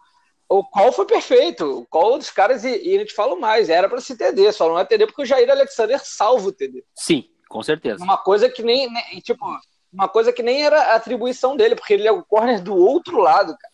o 0.49 0.63
call 0.63 0.91
foi 0.91 1.05
perfeito. 1.05 1.65
O 1.79 1.85
call 1.85 2.17
dos 2.17 2.29
caras, 2.29 2.63
e, 2.63 2.69
e 2.69 3.05
te 3.05 3.13
falo 3.13 3.39
mais, 3.39 3.69
era 3.69 3.89
pra 3.89 3.99
se 4.01 4.15
TD, 4.17 4.51
só 4.51 4.67
não 4.67 4.77
é 4.79 4.85
TD 4.85 5.07
porque 5.07 5.21
o 5.23 5.25
Jair 5.25 5.49
Alexander 5.49 5.99
salva 6.03 6.47
o 6.47 6.51
TD. 6.51 6.83
Sim, 6.95 7.25
com 7.49 7.61
certeza. 7.63 8.03
Uma 8.03 8.17
coisa 8.17 8.49
que 8.49 8.61
nem, 8.61 8.91
nem- 8.91 9.19
tipo, 9.21 9.45
uma 9.91 10.07
coisa 10.07 10.31
que 10.33 10.43
nem 10.43 10.63
era 10.65 10.95
atribuição 10.95 11.55
dele, 11.55 11.75
porque 11.75 11.93
ele 11.93 12.07
é 12.07 12.11
o 12.11 12.23
corner 12.23 12.61
do 12.61 12.75
outro 12.75 13.19
lado, 13.19 13.55
cara. 13.57 13.73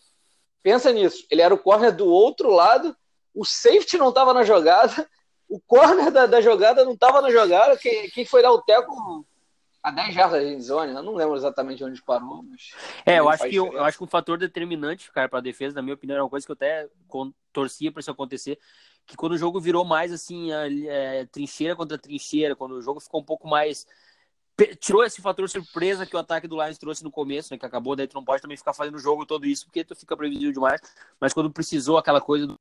Pensa 0.61 0.91
nisso. 0.91 1.25
Ele 1.31 1.41
era 1.41 1.53
o 1.53 1.57
corner 1.59 1.95
do 1.95 2.05
outro 2.07 2.49
lado, 2.51 2.95
o 3.33 3.45
safety 3.45 3.97
não 3.97 4.11
tava 4.11 4.33
na 4.33 4.43
jogada, 4.43 5.07
o 5.47 5.59
corner 5.65 6.11
da, 6.11 6.25
da 6.25 6.41
jogada 6.41 6.83
não 6.85 6.95
tava 6.95 7.21
na 7.21 7.31
jogada, 7.31 7.77
quem, 7.77 8.09
quem 8.09 8.25
foi 8.25 8.41
dar 8.41 8.51
o 8.51 8.61
teco 8.61 9.25
a 9.81 9.91
10 9.91 10.13
jardas 10.13 10.47
de 10.47 10.61
zone, 10.61 10.93
eu 10.93 11.03
não 11.03 11.15
lembro 11.15 11.35
exatamente 11.35 11.83
onde 11.83 12.01
parou, 12.01 12.43
mas... 12.43 12.71
É, 13.05 13.19
eu 13.19 13.29
acho 13.29 13.47
que 13.47 13.55
eu, 13.55 13.73
eu 13.73 13.83
acho 13.83 13.97
que 13.97 14.03
um 14.03 14.07
fator 14.07 14.37
determinante, 14.37 15.11
cara, 15.11 15.29
para 15.29 15.39
a 15.39 15.41
defesa, 15.41 15.75
na 15.75 15.81
minha 15.81 15.95
opinião, 15.95 16.17
é 16.17 16.21
uma 16.21 16.29
coisa 16.29 16.45
que 16.45 16.51
eu 16.51 16.55
até 16.55 16.87
torcia 17.53 17.91
para 17.91 18.01
isso 18.01 18.11
acontecer, 18.11 18.59
que 19.05 19.15
quando 19.15 19.33
o 19.33 19.37
jogo 19.37 19.59
virou 19.59 19.85
mais 19.85 20.11
assim, 20.11 20.51
a- 20.51 20.67
é, 20.87 21.25
trincheira 21.25 21.75
contra 21.75 21.97
trincheira, 21.97 22.55
quando 22.55 22.73
o 22.73 22.81
jogo 22.81 22.99
ficou 22.99 23.21
um 23.21 23.25
pouco 23.25 23.47
mais 23.47 23.85
tirou 24.79 25.03
esse 25.03 25.21
fator 25.21 25.47
surpresa 25.49 26.05
que 26.05 26.15
o 26.15 26.19
ataque 26.19 26.47
do 26.47 26.61
Lions 26.61 26.77
trouxe 26.77 27.03
no 27.03 27.11
começo, 27.11 27.53
né, 27.53 27.57
que 27.57 27.65
acabou, 27.65 27.95
daí 27.95 28.07
tu 28.07 28.15
não 28.15 28.25
pode 28.25 28.41
também 28.41 28.57
ficar 28.57 28.73
fazendo 28.73 28.95
o 28.95 28.99
jogo 28.99 29.25
todo 29.25 29.45
isso, 29.45 29.65
porque 29.65 29.83
tu 29.83 29.95
fica 29.95 30.17
previsível 30.17 30.51
demais, 30.51 30.81
mas 31.19 31.33
quando 31.33 31.49
precisou 31.49 31.97
aquela 31.97 32.19
coisa 32.19 32.47
do 32.47 32.59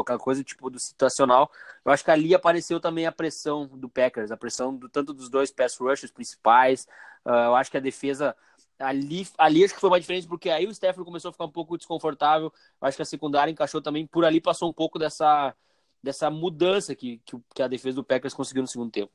aquela 0.00 0.18
coisa 0.18 0.42
tipo 0.44 0.70
do 0.70 0.78
situacional, 0.78 1.50
eu 1.84 1.92
acho 1.92 2.04
que 2.04 2.10
ali 2.10 2.34
apareceu 2.34 2.80
também 2.80 3.06
a 3.06 3.12
pressão 3.12 3.66
do 3.66 3.88
Packers, 3.88 4.30
a 4.30 4.36
pressão 4.36 4.74
do, 4.74 4.88
tanto 4.88 5.12
dos 5.12 5.28
dois 5.28 5.50
pass 5.50 5.76
rushers 5.76 6.10
principais, 6.12 6.86
ah, 7.24 7.46
eu 7.46 7.54
acho 7.54 7.70
que 7.70 7.76
a 7.76 7.80
defesa 7.80 8.36
ali, 8.78 9.26
ali 9.38 9.64
acho 9.64 9.74
que 9.74 9.80
foi 9.80 9.90
uma 9.90 10.00
diferença, 10.00 10.28
porque 10.28 10.50
aí 10.50 10.66
o 10.66 10.70
Stafford 10.70 11.04
começou 11.04 11.28
a 11.30 11.32
ficar 11.32 11.44
um 11.44 11.50
pouco 11.50 11.76
desconfortável. 11.76 12.52
Eu 12.80 12.88
acho 12.88 12.96
que 12.96 13.02
a 13.02 13.06
secundária 13.06 13.50
encaixou 13.50 13.80
também, 13.80 14.06
por 14.06 14.24
ali 14.24 14.40
passou 14.40 14.68
um 14.68 14.72
pouco 14.72 14.98
dessa, 14.98 15.54
dessa 16.02 16.30
mudança 16.30 16.94
que, 16.94 17.20
que, 17.24 17.36
que 17.54 17.62
a 17.62 17.68
defesa 17.68 17.96
do 17.96 18.04
Packers 18.04 18.34
conseguiu 18.34 18.62
no 18.62 18.68
segundo 18.68 18.90
tempo. 18.90 19.12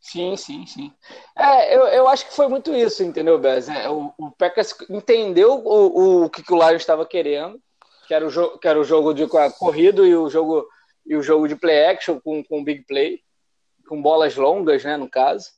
Sim, 0.00 0.36
sim, 0.36 0.64
sim. 0.66 0.92
É, 1.36 1.76
eu, 1.76 1.82
eu 1.88 2.08
acho 2.08 2.26
que 2.28 2.34
foi 2.34 2.46
muito 2.46 2.72
isso, 2.72 3.02
entendeu, 3.02 3.40
Bez? 3.40 3.68
É, 3.68 3.90
o, 3.90 4.14
o 4.16 4.30
Packers 4.30 4.72
entendeu 4.88 5.54
o, 5.54 5.68
o, 5.68 6.24
o 6.24 6.30
que, 6.30 6.44
que 6.44 6.52
o 6.52 6.56
Lions 6.56 6.82
estava 6.82 7.04
querendo, 7.04 7.60
que 8.06 8.14
era 8.14 8.26
o, 8.26 8.30
jogo, 8.30 8.58
que 8.58 8.68
era 8.68 8.78
o 8.78 8.84
jogo 8.84 9.12
de 9.12 9.26
corrido 9.58 10.06
e 10.06 10.14
o 10.14 10.28
jogo, 10.28 10.66
e 11.04 11.16
o 11.16 11.22
jogo 11.22 11.48
de 11.48 11.56
play 11.56 11.86
action 11.86 12.20
com, 12.20 12.42
com 12.44 12.64
big 12.64 12.84
play, 12.84 13.20
com 13.88 14.00
bolas 14.00 14.36
longas, 14.36 14.84
né, 14.84 14.96
no 14.96 15.08
caso, 15.08 15.50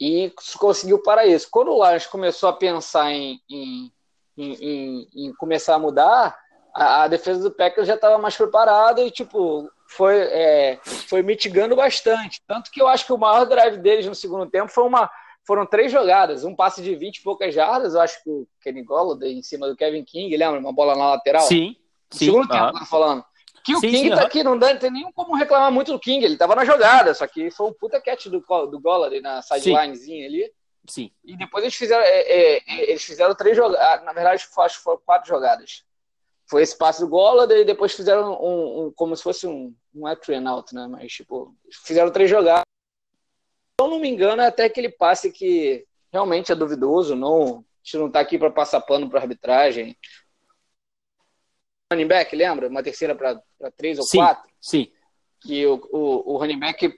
e 0.00 0.32
conseguiu 0.58 1.02
para 1.02 1.26
isso. 1.26 1.48
Quando 1.50 1.72
o 1.72 1.88
Lions 1.88 2.06
começou 2.06 2.48
a 2.48 2.52
pensar 2.52 3.10
em, 3.12 3.40
em, 3.48 3.92
em, 4.36 5.08
em 5.14 5.32
começar 5.34 5.74
a 5.74 5.78
mudar, 5.78 6.36
a, 6.74 7.02
a 7.04 7.08
defesa 7.08 7.42
do 7.42 7.54
Packers 7.54 7.86
já 7.86 7.94
estava 7.94 8.18
mais 8.18 8.36
preparada 8.36 9.00
e, 9.02 9.10
tipo, 9.10 9.70
foi, 9.86 10.16
é, 10.16 10.80
foi 10.82 11.22
mitigando 11.22 11.76
bastante. 11.76 12.40
Tanto 12.46 12.70
que 12.70 12.80
eu 12.80 12.88
acho 12.88 13.06
que 13.06 13.12
o 13.12 13.18
maior 13.18 13.44
drive 13.44 13.76
deles 13.78 14.06
no 14.06 14.14
segundo 14.14 14.50
tempo 14.50 14.72
foi 14.72 14.84
uma, 14.84 15.10
foram 15.46 15.66
três 15.66 15.92
jogadas. 15.92 16.44
Um 16.44 16.56
passe 16.56 16.82
de 16.82 16.94
20 16.94 17.16
e 17.16 17.22
poucas 17.22 17.54
jardas, 17.54 17.94
eu 17.94 18.00
acho 18.00 18.22
que 18.22 18.30
o 18.30 18.46
Kenny 18.60 18.82
Golladay 18.82 19.32
em 19.32 19.42
cima 19.42 19.68
do 19.68 19.76
Kevin 19.76 20.04
King, 20.04 20.36
lembra? 20.36 20.58
Uma 20.58 20.72
bola 20.72 20.96
na 20.96 21.10
lateral. 21.10 21.42
Sim, 21.42 21.76
sim. 22.12 22.26
segundo 22.26 22.48
tempo, 22.48 22.66
eu 22.66 22.78
tô 22.80 22.86
falando. 22.86 23.24
Que 23.64 23.76
o 23.76 23.80
sim, 23.80 23.90
King 23.90 24.08
sim, 24.08 24.10
tá 24.10 24.22
aqui, 24.22 24.42
não 24.42 24.58
dá, 24.58 24.74
tem 24.76 24.90
nem 24.90 25.10
como 25.12 25.36
reclamar 25.36 25.70
muito 25.70 25.92
do 25.92 26.00
King. 26.00 26.24
Ele 26.24 26.36
tava 26.36 26.54
na 26.54 26.64
jogada, 26.64 27.14
só 27.14 27.26
que 27.26 27.50
foi 27.50 27.68
um 27.68 27.72
puta 27.72 28.00
catch 28.00 28.26
do, 28.26 28.40
do 28.40 28.80
Golladay 28.80 29.20
na 29.20 29.40
sidelinezinha 29.40 30.26
ali. 30.26 30.52
Sim. 30.88 31.12
E 31.24 31.36
depois 31.36 31.62
eles 31.62 31.76
fizeram, 31.76 32.02
é, 32.02 32.20
é, 32.20 32.56
é 32.56 32.90
eles 32.90 33.04
fizeram 33.04 33.34
três 33.34 33.56
jogadas. 33.56 33.80
Ah, 33.80 34.02
na 34.04 34.12
verdade, 34.12 34.36
acho 34.36 34.78
que 34.78 34.82
foram 34.82 35.00
quatro 35.04 35.28
jogadas. 35.28 35.84
Foi 36.46 36.62
esse 36.62 36.76
passe 36.76 37.00
do 37.00 37.08
Golladay 37.08 37.60
e 37.62 37.64
depois 37.64 37.92
fizeram 37.92 38.32
um, 38.42 38.86
um, 38.86 38.92
como 38.92 39.16
se 39.16 39.22
fosse 39.22 39.46
um, 39.46 39.72
um 39.94 40.08
é 40.08 40.16
three 40.16 40.44
out, 40.44 40.74
né? 40.74 40.88
Mas, 40.88 41.12
tipo, 41.12 41.54
fizeram 41.84 42.10
três 42.10 42.28
jogadas. 42.28 42.64
Se 43.80 43.84
eu 43.84 43.88
não 43.88 44.00
me 44.00 44.08
engano, 44.08 44.42
é 44.42 44.46
até 44.46 44.64
aquele 44.64 44.88
passe 44.88 45.30
que 45.30 45.86
realmente 46.12 46.50
é 46.50 46.54
duvidoso. 46.54 47.14
Não, 47.14 47.58
a 47.58 47.62
gente 47.84 47.96
não 47.96 48.10
tá 48.10 48.18
aqui 48.18 48.36
para 48.36 48.50
passar 48.50 48.80
pano 48.80 49.08
para 49.08 49.20
arbitragem 49.20 49.96
running 51.92 52.06
back, 52.06 52.34
lembra? 52.34 52.68
Uma 52.68 52.82
terceira 52.82 53.14
para 53.14 53.40
três 53.76 53.98
ou 53.98 54.04
sim, 54.04 54.18
quatro? 54.18 54.50
Sim. 54.60 54.90
Que 55.40 55.66
o, 55.66 55.80
o, 55.92 56.34
o 56.34 56.36
running 56.36 56.58
back 56.58 56.92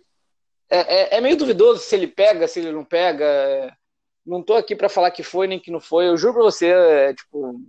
é, 0.71 0.79
é, 0.79 1.17
é, 1.17 1.21
meio 1.21 1.37
duvidoso 1.37 1.81
se 1.81 1.95
ele 1.95 2.07
pega, 2.07 2.49
se 2.49 2.61
ele 2.61 2.73
não 2.73 2.85
pega. 2.85 3.77
Não 4.25 4.43
tô 4.43 4.55
aqui 4.55 4.75
para 4.75 4.89
falar 4.89 5.11
que 5.11 5.23
foi 5.23 5.47
nem 5.47 5.61
que 5.61 5.71
não 5.71 5.81
foi. 5.81 6.09
Eu 6.09 6.17
juro 6.17 6.35
para 6.35 6.43
você, 6.45 6.69
é, 6.69 7.15
tipo, 7.15 7.61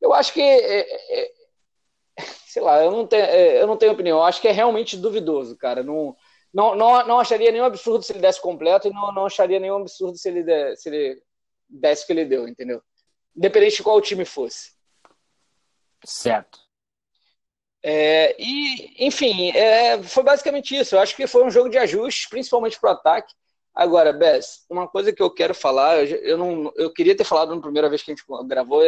eu 0.00 0.12
acho 0.14 0.32
que, 0.32 0.40
é, 0.40 0.80
é, 0.80 1.22
é 1.22 1.32
sei 2.46 2.62
lá, 2.62 2.82
eu 2.82 2.90
não 2.90 3.06
tenho, 3.06 3.24
eu 3.24 3.66
não 3.66 3.76
tenho 3.76 3.92
opinião. 3.92 4.18
Eu 4.18 4.24
acho 4.24 4.40
que 4.40 4.48
é 4.48 4.52
realmente 4.52 4.96
duvidoso, 4.96 5.56
cara. 5.56 5.82
Não, 5.82 6.16
não, 6.52 6.74
não, 6.74 7.06
não 7.06 7.20
acharia 7.20 7.52
nenhum 7.52 7.64
absurdo 7.64 8.02
se 8.02 8.12
ele 8.12 8.20
desse 8.20 8.40
completo 8.40 8.88
e 8.88 8.92
não, 8.92 9.12
não 9.12 9.26
acharia 9.26 9.60
nenhum 9.60 9.76
absurdo 9.76 10.18
se 10.18 10.28
ele, 10.28 10.42
der, 10.42 10.76
se 10.76 10.88
ele 10.88 11.22
desse 11.68 12.04
o 12.04 12.06
que 12.06 12.12
ele 12.12 12.24
deu, 12.24 12.48
entendeu? 12.48 12.82
Independente 13.36 13.76
de 13.76 13.82
qual 13.82 14.00
time 14.00 14.24
fosse. 14.24 14.72
Certo. 16.04 16.58
É, 17.84 18.36
e, 18.40 19.06
enfim, 19.06 19.50
é, 19.50 20.02
foi 20.02 20.22
basicamente 20.22 20.76
isso. 20.76 20.94
Eu 20.94 21.00
acho 21.00 21.16
que 21.16 21.26
foi 21.26 21.44
um 21.44 21.50
jogo 21.50 21.68
de 21.68 21.78
ajustes, 21.78 22.28
principalmente 22.28 22.78
para 22.80 22.90
o 22.90 22.92
ataque. 22.94 23.34
Agora, 23.74 24.12
Bess, 24.12 24.64
uma 24.70 24.86
coisa 24.86 25.12
que 25.12 25.22
eu 25.22 25.30
quero 25.32 25.54
falar, 25.54 26.04
eu, 26.06 26.36
não, 26.38 26.72
eu 26.76 26.92
queria 26.92 27.16
ter 27.16 27.24
falado 27.24 27.54
na 27.54 27.60
primeira 27.60 27.88
vez 27.88 28.02
que 28.02 28.10
a 28.12 28.14
gente 28.14 28.24
gravou, 28.46 28.82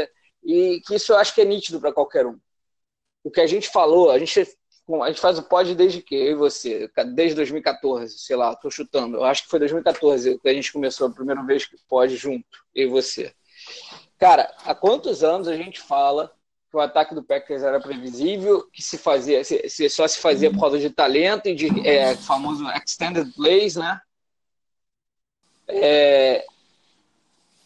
e 0.44 0.80
que 0.86 0.94
isso 0.96 1.12
eu 1.12 1.16
acho 1.16 1.34
que 1.34 1.40
é 1.40 1.44
nítido 1.44 1.80
para 1.80 1.92
qualquer 1.92 2.26
um. 2.26 2.38
O 3.24 3.30
que 3.30 3.40
a 3.40 3.46
gente 3.46 3.68
falou, 3.70 4.10
a 4.10 4.18
gente, 4.18 4.40
a 4.40 5.08
gente 5.08 5.20
faz 5.20 5.38
o 5.38 5.42
pod 5.42 5.74
desde 5.74 6.02
que? 6.02 6.14
Eu 6.14 6.32
e 6.32 6.34
você, 6.34 6.90
desde 7.14 7.36
2014, 7.36 8.18
sei 8.18 8.36
lá, 8.36 8.54
tô 8.56 8.70
chutando. 8.70 9.16
Eu 9.18 9.24
acho 9.24 9.44
que 9.44 9.50
foi 9.50 9.58
2014 9.58 10.38
que 10.38 10.48
a 10.48 10.54
gente 10.54 10.72
começou 10.72 11.08
a 11.08 11.10
primeira 11.12 11.42
vez 11.44 11.64
que 11.66 11.76
pode 11.88 12.16
junto, 12.16 12.46
eu 12.74 12.88
e 12.88 12.90
você. 12.90 13.34
Cara, 14.18 14.54
há 14.64 14.74
quantos 14.74 15.24
anos 15.24 15.48
a 15.48 15.56
gente 15.56 15.80
fala 15.80 16.30
que 16.74 16.78
o 16.78 16.80
ataque 16.80 17.14
do 17.14 17.22
Packers 17.22 17.62
era 17.62 17.78
previsível, 17.78 18.68
que 18.72 18.82
se 18.82 18.98
fazia, 18.98 19.44
se, 19.44 19.68
se 19.68 19.88
só 19.88 20.08
se 20.08 20.18
fazia 20.18 20.50
por 20.50 20.58
causa 20.58 20.78
de 20.78 20.90
talento 20.90 21.48
e 21.48 21.54
de 21.54 21.88
é, 21.88 22.16
famoso 22.16 22.68
extended 22.70 23.32
plays, 23.32 23.76
né? 23.76 24.00
É, 25.68 26.44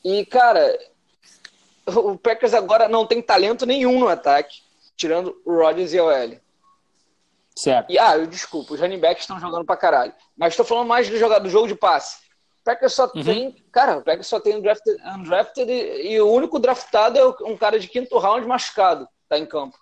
e, 0.05 0.27
cara, 0.27 0.79
o 1.87 2.19
Packers 2.19 2.53
agora 2.53 2.87
não 2.87 3.07
tem 3.07 3.23
talento 3.23 3.65
nenhum 3.65 3.99
no 3.99 4.09
ataque, 4.09 4.61
tirando 4.95 5.41
o 5.45 5.57
Rodgers 5.57 5.95
e 5.95 6.01
o 6.01 6.11
L. 6.11 6.39
Certo. 7.57 7.91
E, 7.91 7.99
ah, 7.99 8.17
eu 8.19 8.27
desculpa, 8.27 8.75
os 8.75 8.81
running 8.81 9.01
backs 9.01 9.23
estão 9.23 9.41
jogando 9.41 9.65
pra 9.65 9.77
caralho. 9.77 10.13
Mas 10.37 10.53
estou 10.53 10.67
falando 10.67 10.87
mais 10.87 11.09
do, 11.09 11.17
jogo, 11.17 11.41
do 11.41 11.49
jogo 11.49 11.67
de 11.67 11.75
passe. 11.75 12.28
Packers 12.69 12.93
só 12.93 13.11
uhum. 13.15 13.25
tem. 13.25 13.57
Cara, 13.73 13.97
o 13.97 14.05
Packers 14.05 14.27
só 14.27 14.39
tem 14.39 14.55
undrafted, 14.55 15.01
undrafted 15.17 15.73
e, 15.73 16.13
e, 16.13 16.21
o 16.21 16.31
único 16.31 16.59
draftado 16.59 17.19
é 17.19 17.25
um 17.51 17.57
cara 17.57 17.81
de 17.81 17.89
quinto 17.89 18.19
round 18.19 18.47
machucado, 18.47 19.09
tá 19.27 19.39
em 19.39 19.47
campo. 19.47 19.79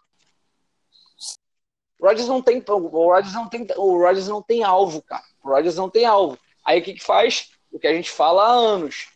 O 1.98 2.06
Rodgers 2.06 2.28
não 2.28 2.40
tem. 2.40 2.62
O 2.64 3.10
Rodgers 3.10 3.34
não 3.34 3.48
tem, 3.48 3.66
o 3.76 3.98
Rodgers 3.98 4.28
não 4.28 4.40
tem 4.40 4.62
alvo, 4.62 5.02
cara. 5.02 5.24
O 5.42 5.48
Rodgers 5.48 5.74
não 5.74 5.90
tem 5.90 6.04
alvo. 6.04 6.38
Aí 6.64 6.78
o 6.78 6.84
que, 6.84 6.94
que 6.94 7.02
faz? 7.02 7.50
O 7.72 7.78
que 7.80 7.88
a 7.88 7.92
gente 7.92 8.08
fala 8.08 8.44
há 8.44 8.50
anos. 8.52 9.08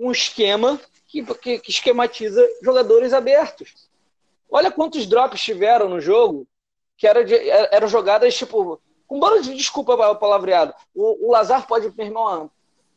Um 0.00 0.10
esquema 0.10 0.80
que, 1.06 1.22
que, 1.22 1.58
que 1.60 1.70
esquematiza 1.70 2.44
jogadores 2.60 3.12
abertos. 3.12 3.88
Olha 4.50 4.72
quantos 4.72 5.06
drops 5.06 5.40
tiveram 5.40 5.88
no 5.88 6.00
jogo 6.00 6.44
que 6.96 7.06
era 7.06 7.24
de, 7.24 7.36
eram 7.48 7.86
jogadas 7.86 8.36
tipo. 8.36 8.80
Com 9.06 9.20
bando 9.20 9.42
de 9.42 9.54
desculpa 9.54 9.94
o 9.94 10.16
palavreado. 10.16 10.74
O, 10.92 11.28
o 11.28 11.30
Lazar 11.30 11.66
pode, 11.68 11.92
meu 11.94 12.06
irmão, 12.06 12.50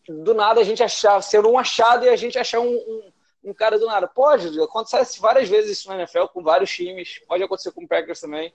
do 0.08 0.34
nada 0.34 0.62
a 0.62 0.64
gente 0.64 0.84
achar, 0.84 1.22
ser 1.22 1.46
um 1.46 1.58
achado 1.58 2.06
e 2.06 2.10
a 2.10 2.16
gente 2.16 2.38
achar 2.38 2.60
um, 2.60 2.74
um, 2.74 3.12
um, 3.46 3.54
cara 3.54 3.80
do 3.80 3.86
nada. 3.86 4.08
Pode, 4.08 4.60
acontece 4.62 5.20
várias 5.20 5.50
vezes 5.50 5.80
isso 5.80 5.90
na 5.90 5.96
NFL 5.96 6.26
com 6.34 6.44
vários 6.44 6.72
times, 6.72 7.20
pode 7.28 7.44
acontecer 7.44 7.72
com 7.72 7.84
o 7.84 7.88
Packers 7.88 8.20
também. 8.20 8.54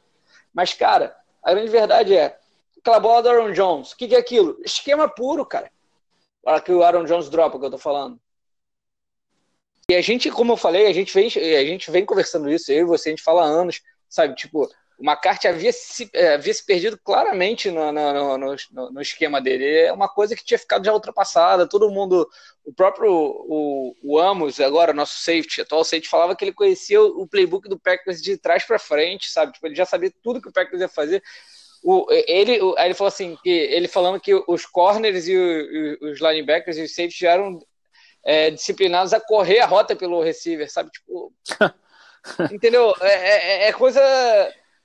Mas, 0.52 0.72
cara, 0.72 1.16
a 1.42 1.52
grande 1.52 1.70
verdade 1.70 2.14
é, 2.14 2.38
aquela 2.78 3.00
bola 3.00 3.22
do 3.22 3.28
Aaron 3.28 3.52
Jones, 3.52 3.92
o 3.92 3.96
que, 3.96 4.08
que, 4.08 4.16
é 4.16 4.18
aquilo? 4.18 4.58
Esquema 4.64 5.08
puro, 5.08 5.44
cara. 5.44 5.70
Para 6.42 6.60
que 6.60 6.72
o 6.72 6.82
Aaron 6.82 7.04
Jones 7.04 7.28
dropa, 7.28 7.58
que 7.58 7.66
eu 7.66 7.70
tô 7.70 7.78
falando. 7.78 8.18
E 9.88 9.94
a 9.94 10.00
gente, 10.00 10.30
como 10.30 10.52
eu 10.52 10.56
falei, 10.56 10.86
a 10.86 10.92
gente 10.92 11.12
vem, 11.12 11.26
a 11.26 11.64
gente 11.64 11.90
vem 11.90 12.06
conversando 12.06 12.50
isso, 12.50 12.70
eu 12.70 12.82
e 12.82 12.84
você, 12.84 13.08
a 13.08 13.12
gente 13.12 13.22
fala 13.22 13.42
há 13.42 13.46
anos, 13.46 13.82
sabe? 14.08 14.34
Tipo, 14.34 14.68
o 15.00 15.02
McCarthy 15.02 15.48
havia 15.48 15.72
se, 15.72 16.10
é, 16.12 16.34
havia 16.34 16.52
se 16.52 16.64
perdido 16.64 16.98
claramente 17.02 17.70
no, 17.70 17.90
no, 17.90 18.36
no, 18.36 18.90
no, 18.90 19.00
esquema 19.00 19.40
dele. 19.40 19.64
É 19.64 19.92
uma 19.92 20.10
coisa 20.10 20.36
que 20.36 20.44
tinha 20.44 20.58
ficado 20.58 20.84
já 20.84 20.92
ultrapassada. 20.92 21.66
Todo 21.66 21.90
mundo, 21.90 22.28
o 22.66 22.72
próprio 22.72 23.10
o, 23.10 23.96
o 24.02 24.18
Amos, 24.18 24.60
agora 24.60 24.92
nosso 24.92 25.18
safety, 25.20 25.62
atual 25.62 25.84
safety, 25.84 26.06
falava 26.06 26.36
que 26.36 26.44
ele 26.44 26.52
conhecia 26.52 27.02
o 27.02 27.26
playbook 27.26 27.66
do 27.66 27.80
Packers 27.80 28.20
de 28.20 28.36
trás 28.36 28.62
para 28.64 28.78
frente, 28.78 29.30
sabe? 29.30 29.52
Tipo, 29.52 29.68
ele 29.68 29.74
já 29.74 29.86
sabia 29.86 30.12
tudo 30.22 30.40
que 30.40 30.50
o 30.50 30.52
Packers 30.52 30.82
ia 30.82 30.88
fazer. 30.88 31.22
O, 31.82 32.06
ele, 32.10 32.60
o, 32.60 32.76
aí 32.76 32.88
ele 32.88 32.94
falou 32.94 33.08
assim, 33.08 33.38
que 33.42 33.48
ele 33.48 33.88
falando 33.88 34.20
que 34.20 34.34
os 34.46 34.66
corners 34.66 35.26
e 35.26 35.34
o, 35.34 36.10
os 36.10 36.20
linebackers 36.20 36.76
e 36.76 36.82
os 36.82 36.90
safeties 36.90 37.16
já 37.16 37.30
eram 37.30 37.58
é, 38.22 38.50
disciplinados 38.50 39.14
a 39.14 39.20
correr 39.20 39.60
a 39.60 39.66
rota 39.66 39.96
pelo 39.96 40.22
receiver, 40.22 40.70
sabe? 40.70 40.90
Tipo, 40.90 41.32
entendeu? 42.52 42.94
É, 43.00 43.64
é, 43.64 43.68
é 43.68 43.72
coisa 43.72 44.02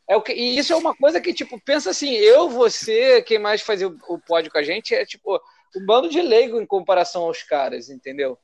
é 0.07 0.15
o 0.15 0.21
que, 0.21 0.33
e 0.33 0.57
isso 0.57 0.71
é 0.71 0.75
uma 0.75 0.95
coisa 0.95 1.19
que, 1.19 1.33
tipo, 1.33 1.59
pensa 1.59 1.89
assim, 1.89 2.11
eu, 2.11 2.47
você, 2.47 3.21
quem 3.23 3.39
mais 3.39 3.61
fazia 3.61 3.87
o, 3.87 3.97
o 4.07 4.19
pódio 4.19 4.51
com 4.51 4.57
a 4.57 4.63
gente, 4.63 4.93
é 4.93 5.05
tipo, 5.05 5.41
um 5.75 5.85
bando 5.85 6.09
de 6.09 6.21
leigo 6.21 6.61
em 6.61 6.65
comparação 6.65 7.23
aos 7.23 7.41
caras, 7.41 7.89
entendeu? 7.89 8.37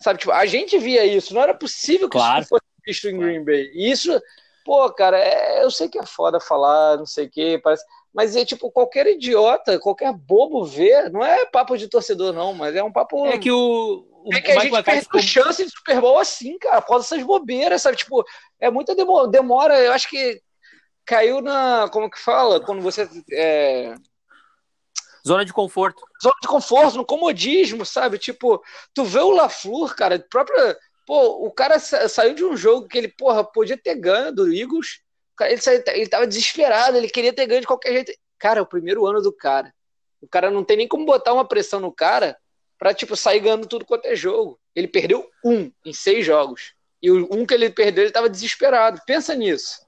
Sabe, 0.00 0.18
tipo, 0.18 0.32
a 0.32 0.46
gente 0.46 0.78
via 0.78 1.04
isso, 1.04 1.34
não 1.34 1.42
era 1.42 1.54
possível 1.54 2.08
que 2.08 2.16
claro. 2.16 2.40
isso 2.40 2.48
fosse 2.48 2.64
visto 2.86 3.08
em 3.08 3.18
Green 3.18 3.44
Bay. 3.44 3.70
E 3.74 3.90
isso, 3.90 4.18
pô, 4.64 4.90
cara, 4.92 5.18
é, 5.18 5.62
eu 5.62 5.70
sei 5.70 5.88
que 5.88 5.98
é 5.98 6.06
foda 6.06 6.40
falar, 6.40 6.96
não 6.96 7.06
sei 7.06 7.26
o 7.26 7.30
quê, 7.30 7.60
parece. 7.62 7.84
Mas 8.14 8.34
é 8.34 8.44
tipo, 8.44 8.70
qualquer 8.70 9.06
idiota, 9.06 9.78
qualquer 9.78 10.10
bobo 10.12 10.64
vê, 10.64 11.08
não 11.10 11.22
é 11.22 11.44
papo 11.44 11.76
de 11.76 11.86
torcedor, 11.86 12.32
não, 12.32 12.54
mas 12.54 12.74
é 12.74 12.82
um 12.82 12.92
papo. 12.92 13.26
É 13.26 13.36
que 13.36 13.50
o. 13.50 14.06
o 14.24 14.34
é 14.34 14.40
que 14.40 14.52
a 14.52 14.60
gente 14.60 14.82
perde 14.82 15.02
ficou... 15.02 15.20
chance 15.20 15.62
de 15.62 15.70
Super 15.70 16.00
Bowl 16.00 16.18
assim, 16.18 16.58
cara, 16.58 16.80
por 16.80 16.88
causa 16.88 17.04
dessas 17.04 17.26
bobeiras, 17.26 17.82
sabe? 17.82 17.98
Tipo, 17.98 18.24
é 18.58 18.70
muita 18.70 18.94
demora. 18.94 19.78
Eu 19.78 19.92
acho 19.92 20.08
que 20.08 20.40
caiu 21.06 21.40
na. 21.40 21.88
Como 21.90 22.10
que 22.10 22.18
fala? 22.18 22.60
Quando 22.60 22.82
você. 22.82 23.08
É... 23.32 23.94
Zona 25.26 25.44
de 25.44 25.52
conforto. 25.52 26.02
Zona 26.22 26.36
de 26.42 26.48
conforto, 26.48 26.96
no 26.96 27.04
comodismo, 27.04 27.86
sabe? 27.86 28.18
Tipo, 28.18 28.62
tu 28.92 29.04
vê 29.04 29.20
o 29.20 29.30
LaFleur, 29.30 29.94
cara, 29.96 30.18
própria. 30.28 30.76
Pô, 31.06 31.46
o 31.46 31.50
cara 31.50 31.78
sa 31.78 32.08
saiu 32.08 32.34
de 32.34 32.44
um 32.44 32.56
jogo 32.56 32.88
que 32.88 32.98
ele, 32.98 33.08
porra, 33.08 33.44
podia 33.44 33.78
ter 33.78 33.94
ganho 33.94 34.32
do 34.32 34.52
Eagles. 34.52 35.00
Ele, 35.40 35.60
saiu, 35.60 35.82
ele 35.88 36.08
tava 36.08 36.26
desesperado, 36.26 36.96
ele 36.96 37.08
queria 37.08 37.32
ter 37.32 37.46
ganho 37.46 37.60
de 37.60 37.66
qualquer 37.66 37.92
jeito. 37.92 38.12
Cara, 38.38 38.58
é 38.58 38.62
o 38.62 38.66
primeiro 38.66 39.06
ano 39.06 39.22
do 39.22 39.32
cara. 39.32 39.72
O 40.20 40.28
cara 40.28 40.50
não 40.50 40.64
tem 40.64 40.76
nem 40.76 40.88
como 40.88 41.06
botar 41.06 41.32
uma 41.32 41.46
pressão 41.46 41.78
no 41.78 41.92
cara 41.92 42.36
pra, 42.78 42.92
tipo, 42.92 43.16
sair 43.16 43.40
ganhando 43.40 43.66
tudo 43.66 43.84
quanto 43.84 44.06
é 44.06 44.16
jogo. 44.16 44.58
Ele 44.74 44.88
perdeu 44.88 45.28
um 45.44 45.70
em 45.84 45.92
seis 45.92 46.24
jogos. 46.26 46.74
E 47.02 47.10
o 47.10 47.28
um 47.32 47.46
que 47.46 47.54
ele 47.54 47.70
perdeu, 47.70 48.04
ele 48.04 48.12
tava 48.12 48.28
desesperado. 48.28 49.00
Pensa 49.06 49.34
nisso. 49.34 49.85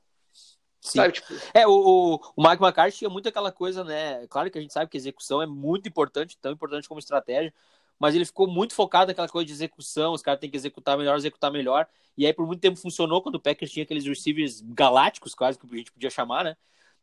Sabe, 0.80 1.14
tipo... 1.14 1.34
É, 1.52 1.66
o, 1.66 2.20
o 2.36 2.42
Mike 2.42 2.62
McCarthy 2.62 2.98
tinha 2.98 3.10
muito 3.10 3.28
aquela 3.28 3.50
coisa, 3.50 3.82
né? 3.82 4.26
Claro 4.28 4.50
que 4.50 4.58
a 4.58 4.60
gente 4.60 4.72
sabe 4.72 4.90
que 4.90 4.96
execução 4.96 5.42
é 5.42 5.46
muito 5.46 5.88
importante, 5.88 6.38
tão 6.40 6.52
importante 6.52 6.88
como 6.88 7.00
estratégia, 7.00 7.52
mas 7.98 8.14
ele 8.14 8.24
ficou 8.24 8.46
muito 8.46 8.74
focado 8.74 9.08
naquela 9.08 9.28
coisa 9.28 9.46
de 9.46 9.52
execução, 9.52 10.12
os 10.12 10.22
caras 10.22 10.40
têm 10.40 10.50
que 10.50 10.56
executar 10.56 10.96
melhor, 10.96 11.16
executar 11.16 11.50
melhor. 11.50 11.86
E 12.16 12.26
aí, 12.26 12.32
por 12.32 12.46
muito 12.46 12.60
tempo, 12.60 12.78
funcionou 12.78 13.20
quando 13.20 13.36
o 13.36 13.40
Packers 13.40 13.70
tinha 13.70 13.82
aqueles 13.82 14.04
receivers 14.04 14.60
galácticos, 14.60 15.34
quase 15.34 15.58
que 15.58 15.66
a 15.66 15.76
gente 15.76 15.92
podia 15.92 16.10
chamar, 16.10 16.44
né? 16.44 16.56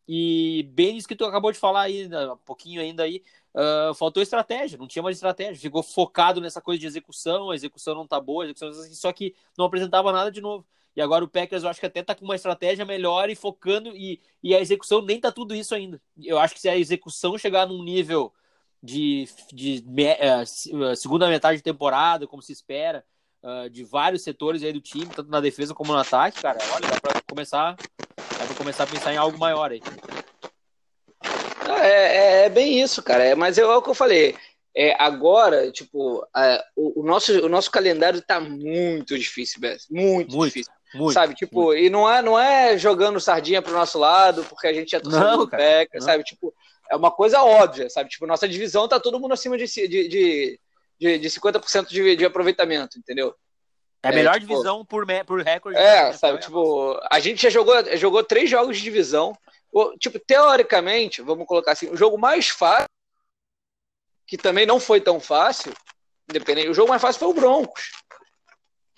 E 0.07 0.69
bem 0.73 0.97
isso 0.97 1.07
que 1.07 1.15
tu 1.15 1.25
acabou 1.25 1.51
de 1.51 1.57
falar 1.57 1.81
aí, 1.81 2.07
né, 2.07 2.31
um 2.31 2.37
pouquinho 2.37 2.79
ainda 2.79 3.03
aí, 3.03 3.23
uh, 3.55 3.93
faltou 3.95 4.21
estratégia, 4.21 4.77
não 4.77 4.87
tinha 4.87 5.01
mais 5.01 5.17
estratégia, 5.17 5.59
ficou 5.59 5.81
focado 5.81 6.39
nessa 6.39 6.61
coisa 6.61 6.79
de 6.79 6.85
execução, 6.85 7.49
a 7.49 7.55
execução 7.55 7.95
não 7.95 8.05
tá 8.05 8.19
boa, 8.19 8.45
execução, 8.45 8.71
só 8.93 9.11
que 9.11 9.35
não 9.57 9.65
apresentava 9.65 10.11
nada 10.11 10.31
de 10.31 10.41
novo. 10.41 10.65
E 10.95 11.01
agora 11.01 11.23
o 11.23 11.27
Packers 11.27 11.63
eu 11.63 11.69
acho 11.69 11.79
que 11.79 11.85
até 11.85 12.01
tá 12.01 12.15
com 12.15 12.23
uma 12.23 12.35
estratégia 12.35 12.85
melhor 12.85 13.29
e 13.29 13.35
focando, 13.35 13.95
e, 13.95 14.21
e 14.41 14.55
a 14.55 14.61
execução 14.61 15.01
nem 15.01 15.19
tá 15.19 15.31
tudo 15.31 15.53
isso 15.53 15.75
ainda. 15.75 16.01
Eu 16.23 16.39
acho 16.39 16.53
que 16.53 16.61
se 16.61 16.69
a 16.69 16.77
execução 16.77 17.37
chegar 17.37 17.67
num 17.67 17.83
nível 17.83 18.33
de, 18.81 19.27
de, 19.51 19.81
de 19.81 20.03
uh, 20.73 20.95
segunda 20.95 21.27
metade 21.27 21.57
de 21.57 21.63
temporada, 21.63 22.27
como 22.27 22.41
se 22.41 22.53
espera, 22.53 23.03
uh, 23.43 23.69
de 23.69 23.83
vários 23.83 24.23
setores 24.23 24.63
aí 24.63 24.71
do 24.71 24.79
time, 24.79 25.07
tanto 25.07 25.29
na 25.29 25.41
defesa 25.41 25.73
como 25.73 25.91
no 25.91 25.99
ataque, 25.99 26.41
cara, 26.41 26.59
olha, 26.73 26.87
dá 26.87 26.99
pra 27.01 27.21
começar 27.27 27.75
Dá 28.37 28.45
pra 28.45 28.55
começar 28.55 28.83
a 28.83 28.87
pensar 28.87 29.13
em 29.13 29.17
algo 29.17 29.37
maior 29.37 29.71
aí. 29.71 29.81
É, 31.81 31.87
é, 31.87 32.45
é 32.45 32.49
bem 32.49 32.81
isso, 32.81 33.01
cara. 33.01 33.23
É, 33.23 33.35
mas 33.35 33.57
é, 33.57 33.61
é 33.61 33.65
o 33.65 33.81
que 33.81 33.89
eu 33.89 33.95
falei. 33.95 34.35
É, 34.75 34.93
agora, 35.01 35.71
tipo, 35.71 36.27
é, 36.35 36.63
o, 36.75 37.01
o, 37.01 37.03
nosso, 37.03 37.31
o 37.45 37.49
nosso 37.49 37.71
calendário 37.71 38.21
tá 38.21 38.39
muito 38.39 39.17
difícil, 39.17 39.61
Bess. 39.61 39.87
Muito, 39.89 40.35
muito, 40.35 40.53
difícil. 40.53 40.73
Muito, 40.93 41.13
sabe, 41.13 41.33
tipo, 41.33 41.65
muito. 41.65 41.77
e 41.77 41.89
não 41.89 42.09
é, 42.09 42.21
não 42.21 42.39
é 42.39 42.77
jogando 42.77 43.19
sardinha 43.19 43.61
pro 43.61 43.73
nosso 43.73 43.97
lado, 43.97 44.43
porque 44.45 44.67
a 44.67 44.73
gente 44.73 44.95
é 44.95 44.99
torcedor 44.99 45.37
do 45.37 45.47
Peca, 45.47 45.99
sabe? 45.99 46.23
Tipo, 46.23 46.53
é 46.89 46.95
uma 46.95 47.11
coisa 47.11 47.41
óbvia, 47.41 47.89
sabe? 47.89 48.09
Tipo, 48.09 48.27
nossa 48.27 48.47
divisão 48.47 48.87
tá 48.87 48.99
todo 48.99 49.19
mundo 49.19 49.33
acima 49.33 49.57
de, 49.57 49.65
de, 49.65 49.87
de, 49.87 50.59
de, 50.99 51.19
de 51.19 51.29
50% 51.29 51.87
de, 51.89 52.15
de 52.15 52.25
aproveitamento, 52.25 52.97
entendeu? 52.97 53.35
É 54.03 54.09
a 54.09 54.11
melhor 54.11 54.35
é, 54.35 54.39
tipo, 54.39 54.51
divisão 54.51 54.85
por, 54.85 55.05
por 55.25 55.41
recorde. 55.41 55.79
É, 55.79 56.13
sabe, 56.13 56.39
tipo, 56.39 56.99
a 57.09 57.19
gente 57.19 57.41
já 57.41 57.49
jogou, 57.49 57.75
jogou 57.97 58.23
três 58.23 58.49
jogos 58.49 58.77
de 58.77 58.83
divisão. 58.83 59.35
Tipo, 59.99 60.19
teoricamente, 60.19 61.21
vamos 61.21 61.47
colocar 61.47 61.73
assim, 61.73 61.89
o 61.89 61.97
jogo 61.97 62.17
mais 62.17 62.47
fácil, 62.47 62.87
que 64.27 64.37
também 64.37 64.65
não 64.65 64.79
foi 64.79 65.01
tão 65.01 65.19
fácil, 65.19 65.73
independente, 66.29 66.69
o 66.69 66.73
jogo 66.73 66.89
mais 66.89 67.01
fácil 67.01 67.19
foi 67.19 67.27
o 67.29 67.33
Broncos. 67.33 67.91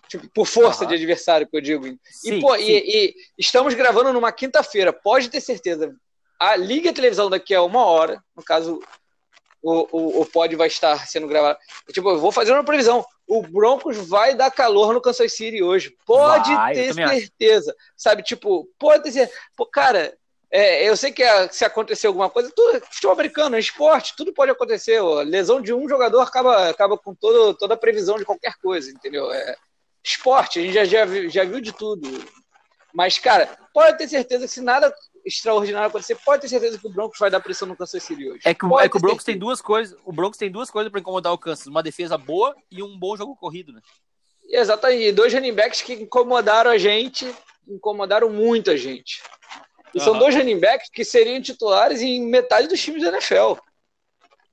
Tipo, 0.08 0.30
por 0.30 0.46
força 0.46 0.84
uhum. 0.84 0.90
de 0.90 0.96
adversário, 0.96 1.48
que 1.48 1.58
eu 1.58 1.62
digo. 1.62 1.86
Sim, 2.04 2.38
e, 2.38 2.42
pô, 2.42 2.56
e, 2.56 2.78
e, 2.78 3.16
estamos 3.38 3.74
gravando 3.74 4.14
numa 4.14 4.32
quinta-feira, 4.32 4.94
pode 4.94 5.30
ter 5.30 5.42
certeza. 5.42 5.94
A 6.40 6.56
Liga 6.56 6.94
Televisão 6.94 7.30
daqui 7.30 7.54
a 7.54 7.64
uma 7.64 7.86
hora, 7.86 8.24
no 8.36 8.44
caso, 8.44 8.80
o, 9.62 9.88
o, 9.92 10.22
o 10.22 10.26
pod 10.26 10.56
vai 10.56 10.68
estar 10.68 11.08
sendo 11.08 11.28
gravado. 11.28 11.58
Tipo, 11.92 12.12
eu 12.12 12.20
vou 12.20 12.32
fazer 12.32 12.54
uma 12.54 12.64
previsão. 12.64 13.06
O 13.28 13.42
Broncos 13.42 13.98
vai 13.98 14.34
dar 14.36 14.52
calor 14.52 14.94
no 14.94 15.02
Kansas 15.02 15.34
City 15.34 15.62
hoje. 15.62 15.96
Pode 16.06 16.54
vai, 16.54 16.74
ter 16.74 16.94
certeza. 16.94 17.72
Acho. 17.72 17.94
Sabe, 17.98 18.24
tipo, 18.24 18.70
pode 18.80 19.04
ter 19.04 19.12
certeza. 19.12 19.38
Pô, 19.56 19.66
cara, 19.66 20.18
é, 20.50 20.88
eu 20.88 20.96
sei 20.96 21.12
que 21.12 21.24
a, 21.24 21.50
se 21.52 21.66
acontecer 21.66 22.08
alguma 22.08 22.30
coisa, 22.30 22.52
tudo, 22.56 22.82
futebol 22.90 23.14
americano, 23.14 23.56
é 23.58 23.60
esporte, 23.60 24.16
tudo 24.16 24.34
pode 24.34 24.52
acontecer. 24.52 25.00
Ó. 25.02 25.22
Lesão 25.22 25.60
de 25.60 25.74
um 25.74 25.90
jogador 25.90 26.22
acaba, 26.22 26.70
acaba 26.70 26.98
com 26.98 27.14
todo, 27.14 27.54
toda 27.54 27.74
a 27.74 27.78
previsão 27.78 28.18
de 28.18 28.26
qualquer 28.26 28.54
coisa, 28.62 28.90
entendeu? 28.90 29.32
É, 29.32 29.56
esporte, 30.10 30.60
a 30.60 30.62
gente 30.62 30.74
já, 30.74 30.86
já, 30.86 31.06
viu, 31.06 31.30
já 31.30 31.44
viu 31.44 31.62
de 31.62 31.72
tudo. 31.72 32.08
Mas, 32.94 33.20
cara, 33.20 33.58
pode 33.74 33.98
ter 33.98 34.08
certeza 34.08 34.46
que 34.46 34.52
se 34.52 34.62
nada 34.62 34.94
extraordinário 35.26 35.90
acontecer, 35.90 36.16
pode 36.24 36.42
ter 36.42 36.48
certeza 36.48 36.80
que 36.80 36.88
o 36.88 36.90
Broncos 36.90 37.20
vai 37.20 37.30
dar 37.30 37.42
pressão 37.42 37.68
no 37.68 37.76
Kansas 37.76 38.02
City 38.02 38.30
hoje. 38.30 38.42
É 38.46 38.54
que, 38.54 38.66
é 38.80 38.90
que 38.90 38.98
o 38.98 39.00
Broncos 39.00 39.26
tem 39.26 39.38
duas 39.38 39.62
coisas. 39.62 39.98
O 40.06 40.12
Broncos 40.12 40.38
tem 40.38 40.50
duas 40.50 40.72
coisas 40.72 40.90
para 40.90 41.02
incomodar 41.02 41.34
o 41.34 41.38
Kansas: 41.38 41.68
uma 41.68 41.84
defesa 41.84 42.18
boa 42.18 42.56
e 42.72 42.82
um 42.82 42.98
bom 42.98 43.16
jogo 43.16 43.36
corrido, 43.36 43.74
né? 43.74 43.82
Exatamente. 44.50 45.04
E 45.04 45.12
dois 45.12 45.34
running 45.34 45.54
backs 45.54 45.82
que 45.82 45.94
incomodaram 45.94 46.72
a 46.72 46.78
gente, 46.78 47.32
incomodaram 47.68 48.30
muito 48.30 48.72
a 48.72 48.78
gente. 48.78 49.22
E 49.94 50.00
uhum. 50.00 50.04
são 50.04 50.18
dois 50.18 50.34
running 50.34 50.60
backs 50.60 50.90
que 50.90 51.04
seriam 51.04 51.42
titulares 51.42 52.02
em 52.02 52.22
metade 52.26 52.68
dos 52.68 52.82
times 52.82 53.04
da 53.04 53.10
NFL. 53.10 53.56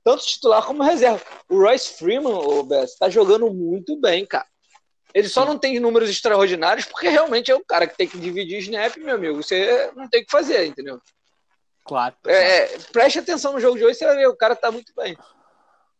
Tanto 0.03 0.25
titular 0.25 0.63
como 0.65 0.83
reserva. 0.83 1.23
O 1.49 1.57
Royce 1.57 1.93
Freeman, 1.97 2.33
o 2.33 2.61
Bess, 2.63 2.91
está 2.91 3.09
jogando 3.09 3.51
muito 3.51 3.99
bem, 3.99 4.25
cara. 4.25 4.45
Ele 5.15 5.29
só 5.29 5.45
não 5.45 5.57
tem 5.57 5.79
números 5.79 6.09
extraordinários 6.09 6.85
porque 6.85 7.07
realmente 7.07 7.49
é 7.49 7.55
o 7.55 7.63
cara 7.63 7.87
que 7.87 7.95
tem 7.95 8.05
que 8.05 8.19
dividir 8.19 8.59
snap, 8.59 8.97
meu 8.97 9.15
amigo. 9.15 9.41
Você 9.41 9.89
não 9.95 10.09
tem 10.09 10.21
o 10.21 10.25
que 10.25 10.31
fazer, 10.31 10.65
entendeu? 10.65 11.01
Claro. 11.85 12.13
É, 12.27 12.63
é, 12.63 12.77
preste 12.91 13.19
atenção 13.19 13.53
no 13.53 13.61
jogo 13.61 13.77
de 13.77 13.85
hoje, 13.85 13.97
você 13.97 14.05
vai 14.05 14.17
ver, 14.17 14.27
o 14.27 14.35
cara 14.35 14.57
tá 14.57 14.69
muito 14.69 14.91
bem. 14.93 15.15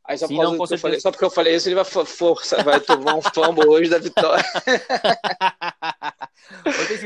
Aí 0.03 0.17
só, 0.17 0.27
Sim, 0.27 0.37
não, 0.37 0.55
eu 0.55 0.77
falei, 0.77 0.99
só 0.99 1.11
porque 1.11 1.23
eu 1.23 1.29
falei 1.29 1.55
isso, 1.55 1.69
ele 1.69 1.75
vai 1.75 1.85
força, 1.85 2.61
vai 2.61 2.81
tomar 2.81 3.15
um 3.15 3.21
fumble 3.33 3.69
hoje 3.69 3.89
da 3.89 3.99
vitória. 3.99 4.43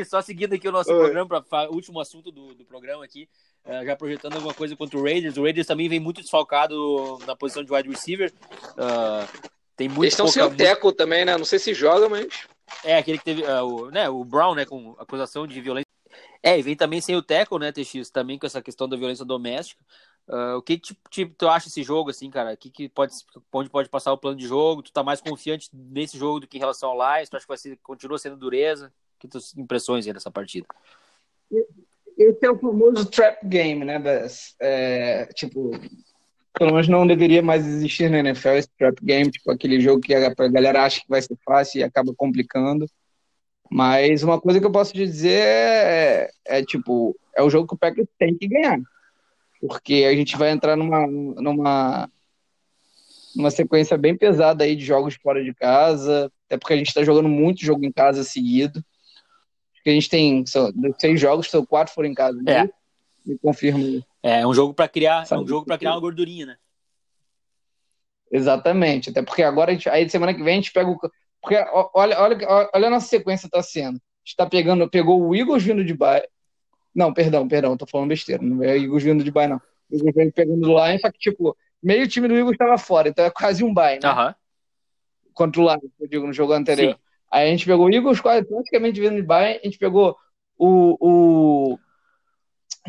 só 0.03 0.19
seguindo 0.19 0.55
aqui 0.55 0.67
o 0.67 0.71
nosso 0.71 0.91
Oi. 0.91 0.97
programa, 0.97 1.43
para 1.43 1.69
último 1.69 1.99
assunto 1.99 2.31
do, 2.31 2.55
do 2.55 2.65
programa 2.65 3.05
aqui, 3.05 3.29
uh, 3.65 3.85
já 3.85 3.95
projetando 3.95 4.33
alguma 4.33 4.53
coisa 4.55 4.75
contra 4.75 4.97
o 4.97 5.03
Raiders. 5.03 5.37
O 5.37 5.43
Raiders 5.43 5.67
também 5.67 5.87
vem 5.87 5.99
muito 5.99 6.21
desfalcado 6.21 7.19
na 7.27 7.35
posição 7.35 7.63
de 7.63 7.71
wide 7.71 7.87
receiver. 7.87 8.33
Uh, 8.71 9.58
tem 9.79 9.87
muito 9.87 10.03
Eles 10.03 10.13
estão 10.13 10.27
sem 10.27 10.43
o 10.43 10.53
Teco 10.53 10.91
também, 10.91 11.23
né? 11.23 11.37
Não 11.37 11.45
sei 11.45 11.57
se 11.57 11.73
joga, 11.73 12.09
mas. 12.09 12.27
É, 12.83 12.97
aquele 12.97 13.17
que 13.17 13.23
teve 13.23 13.43
uh, 13.43 13.63
o, 13.63 13.89
né, 13.89 14.09
o 14.09 14.25
Brown, 14.25 14.53
né, 14.53 14.65
com 14.65 14.93
acusação 14.99 15.47
de 15.47 15.61
violência. 15.61 15.87
É, 16.43 16.59
e 16.59 16.61
vem 16.61 16.75
também 16.75 16.99
sem 16.99 17.15
o 17.15 17.21
Teco, 17.23 17.57
né, 17.57 17.71
TX, 17.71 18.09
também 18.09 18.37
com 18.37 18.45
essa 18.45 18.61
questão 18.61 18.89
da 18.89 18.97
violência 18.97 19.23
doméstica. 19.23 19.81
Uh, 20.27 20.57
o 20.57 20.61
que 20.61 20.77
tipo, 20.77 20.99
tipo, 21.09 21.33
tu 21.35 21.47
acha 21.47 21.69
esse 21.69 21.81
jogo, 21.81 22.09
assim, 22.09 22.29
cara? 22.29 22.57
Que, 22.57 22.69
que 22.69 22.89
pode, 22.89 23.13
onde 23.53 23.69
pode 23.69 23.87
passar 23.87 24.11
o 24.11 24.17
plano 24.17 24.37
de 24.37 24.45
jogo? 24.45 24.83
Tu 24.83 24.91
tá 24.91 25.01
mais 25.01 25.21
confiante 25.21 25.69
nesse 25.73 26.17
jogo 26.17 26.41
do 26.41 26.47
que 26.47 26.57
em 26.57 26.59
relação 26.59 26.89
ao 26.89 26.97
Lions? 26.97 27.29
Tu 27.29 27.37
acha 27.37 27.45
que 27.45 27.49
vai 27.49 27.57
ser, 27.57 27.79
continua 27.81 28.17
sendo 28.17 28.35
dureza? 28.35 28.93
Que 29.17 29.29
tuas 29.29 29.57
impressões 29.57 30.05
aí 30.05 30.13
dessa 30.13 30.29
partida? 30.29 30.67
Esse 32.17 32.45
é 32.45 32.51
o 32.51 32.59
famoso 32.59 33.05
trap 33.05 33.45
game, 33.47 33.85
né, 33.85 33.97
Bess? 33.97 34.55
É, 34.59 35.25
tipo, 35.27 35.71
pelo 36.59 36.71
menos 36.71 36.87
não 36.87 37.07
deveria 37.07 37.41
mais 37.41 37.65
existir 37.65 38.09
na 38.09 38.19
NFL 38.19 38.49
esse 38.49 38.69
trap 38.77 39.03
game, 39.03 39.31
tipo 39.31 39.49
aquele 39.49 39.79
jogo 39.79 40.01
que 40.01 40.13
a 40.13 40.29
galera 40.49 40.83
acha 40.83 41.01
que 41.01 41.09
vai 41.09 41.21
ser 41.21 41.37
fácil 41.43 41.79
e 41.79 41.83
acaba 41.83 42.13
complicando. 42.15 42.85
Mas 43.71 44.23
uma 44.23 44.39
coisa 44.39 44.59
que 44.59 44.65
eu 44.65 44.71
posso 44.71 44.93
dizer 44.93 45.41
é, 45.41 46.29
é 46.45 46.63
tipo, 46.63 47.15
é 47.35 47.41
o 47.41 47.49
jogo 47.49 47.67
que 47.67 47.75
o 47.75 47.77
Packers 47.77 48.07
tem 48.17 48.37
que 48.37 48.47
ganhar 48.47 48.79
porque 49.59 50.05
a 50.09 50.15
gente 50.15 50.37
vai 50.37 50.51
entrar 50.51 50.75
numa, 50.75 51.05
numa, 51.05 52.09
numa 53.35 53.51
sequência 53.51 53.97
bem 53.97 54.15
pesada 54.15 54.63
aí 54.63 54.75
de 54.75 54.85
jogos 54.85 55.15
fora 55.15 55.43
de 55.43 55.53
casa, 55.53 56.31
até 56.45 56.57
porque 56.57 56.73
a 56.73 56.77
gente 56.77 56.87
está 56.87 57.03
jogando 57.03 57.27
muito 57.27 57.65
jogo 57.65 57.83
em 57.83 57.91
casa 57.91 58.23
seguido. 58.23 58.83
A 59.85 59.89
gente 59.91 60.09
tem 60.09 60.45
só, 60.45 60.69
seis 60.99 61.19
jogos, 61.19 61.49
são 61.49 61.65
quatro 61.65 61.93
foram 61.93 62.09
em 62.09 62.13
casa. 62.13 62.39
É. 62.45 62.63
Né? 62.63 62.69
Me 63.25 63.37
confirma. 63.39 64.05
É, 64.21 64.41
é 64.41 64.47
um 64.47 64.53
jogo 64.53 64.73
para 64.73 64.87
criar, 64.87 65.25
é 65.29 65.37
um 65.37 65.47
jogo 65.47 65.65
para 65.65 65.77
criar 65.77 65.91
uma 65.91 66.01
gordurinha, 66.01 66.45
né? 66.45 66.57
Exatamente, 68.31 69.09
até 69.09 69.21
porque 69.23 69.41
agora 69.41 69.71
a 69.71 69.73
gente, 69.73 69.89
aí 69.89 70.07
semana 70.09 70.33
que 70.33 70.43
vem 70.43 70.53
a 70.53 70.57
gente 70.57 70.71
pega 70.71 70.89
o 70.89 70.97
porque 71.41 71.55
olha, 71.93 72.19
olha, 72.19 72.37
olha 72.73 72.87
a 72.87 72.89
nossa 72.89 73.07
sequência 73.07 73.49
tá 73.49 73.63
sendo. 73.63 73.95
A 73.95 74.25
gente 74.25 74.35
tá 74.35 74.45
pegando, 74.45 74.89
pegou 74.89 75.21
o 75.21 75.33
Eagles 75.33 75.63
vindo 75.63 75.83
de 75.85 75.93
baixo, 75.93 76.27
não, 76.93 77.13
perdão, 77.13 77.47
perdão, 77.47 77.77
tô 77.77 77.85
falando 77.85 78.09
besteira. 78.09 78.43
Não 78.43 78.63
é 78.63 78.77
Eagles 78.77 79.03
vindo 79.03 79.23
de 79.23 79.31
bye, 79.31 79.47
não. 79.47 79.61
O 79.89 79.95
Eagles 79.95 80.13
vem 80.13 80.31
pegando 80.31 80.61
do 80.61 80.69
Lions, 80.69 81.01
só 81.01 81.11
que, 81.11 81.19
tipo, 81.19 81.55
meio 81.81 82.07
time 82.07 82.27
do 82.27 82.35
Eagles 82.35 82.53
estava 82.53 82.77
fora, 82.77 83.09
então 83.09 83.23
é 83.23 83.29
quase 83.29 83.63
um 83.63 83.73
bye, 83.73 83.99
né? 84.01 84.11
Uhum. 84.11 84.33
Contra 85.33 85.61
o 85.61 85.63
Lions, 85.65 85.91
eu 85.99 86.07
digo, 86.07 86.27
no 86.27 86.33
jogo 86.33 86.53
anterior. 86.53 86.93
Sim. 86.93 86.99
Aí 87.31 87.47
a 87.47 87.51
gente 87.51 87.65
pegou 87.65 87.85
o 87.85 87.93
Eagles 87.93 88.19
quase 88.19 88.45
praticamente 88.45 88.99
vindo 88.99 89.15
de 89.15 89.21
bye, 89.21 89.59
a 89.61 89.65
gente 89.65 89.77
pegou 89.77 90.17
o, 90.57 90.97
o... 90.99 91.09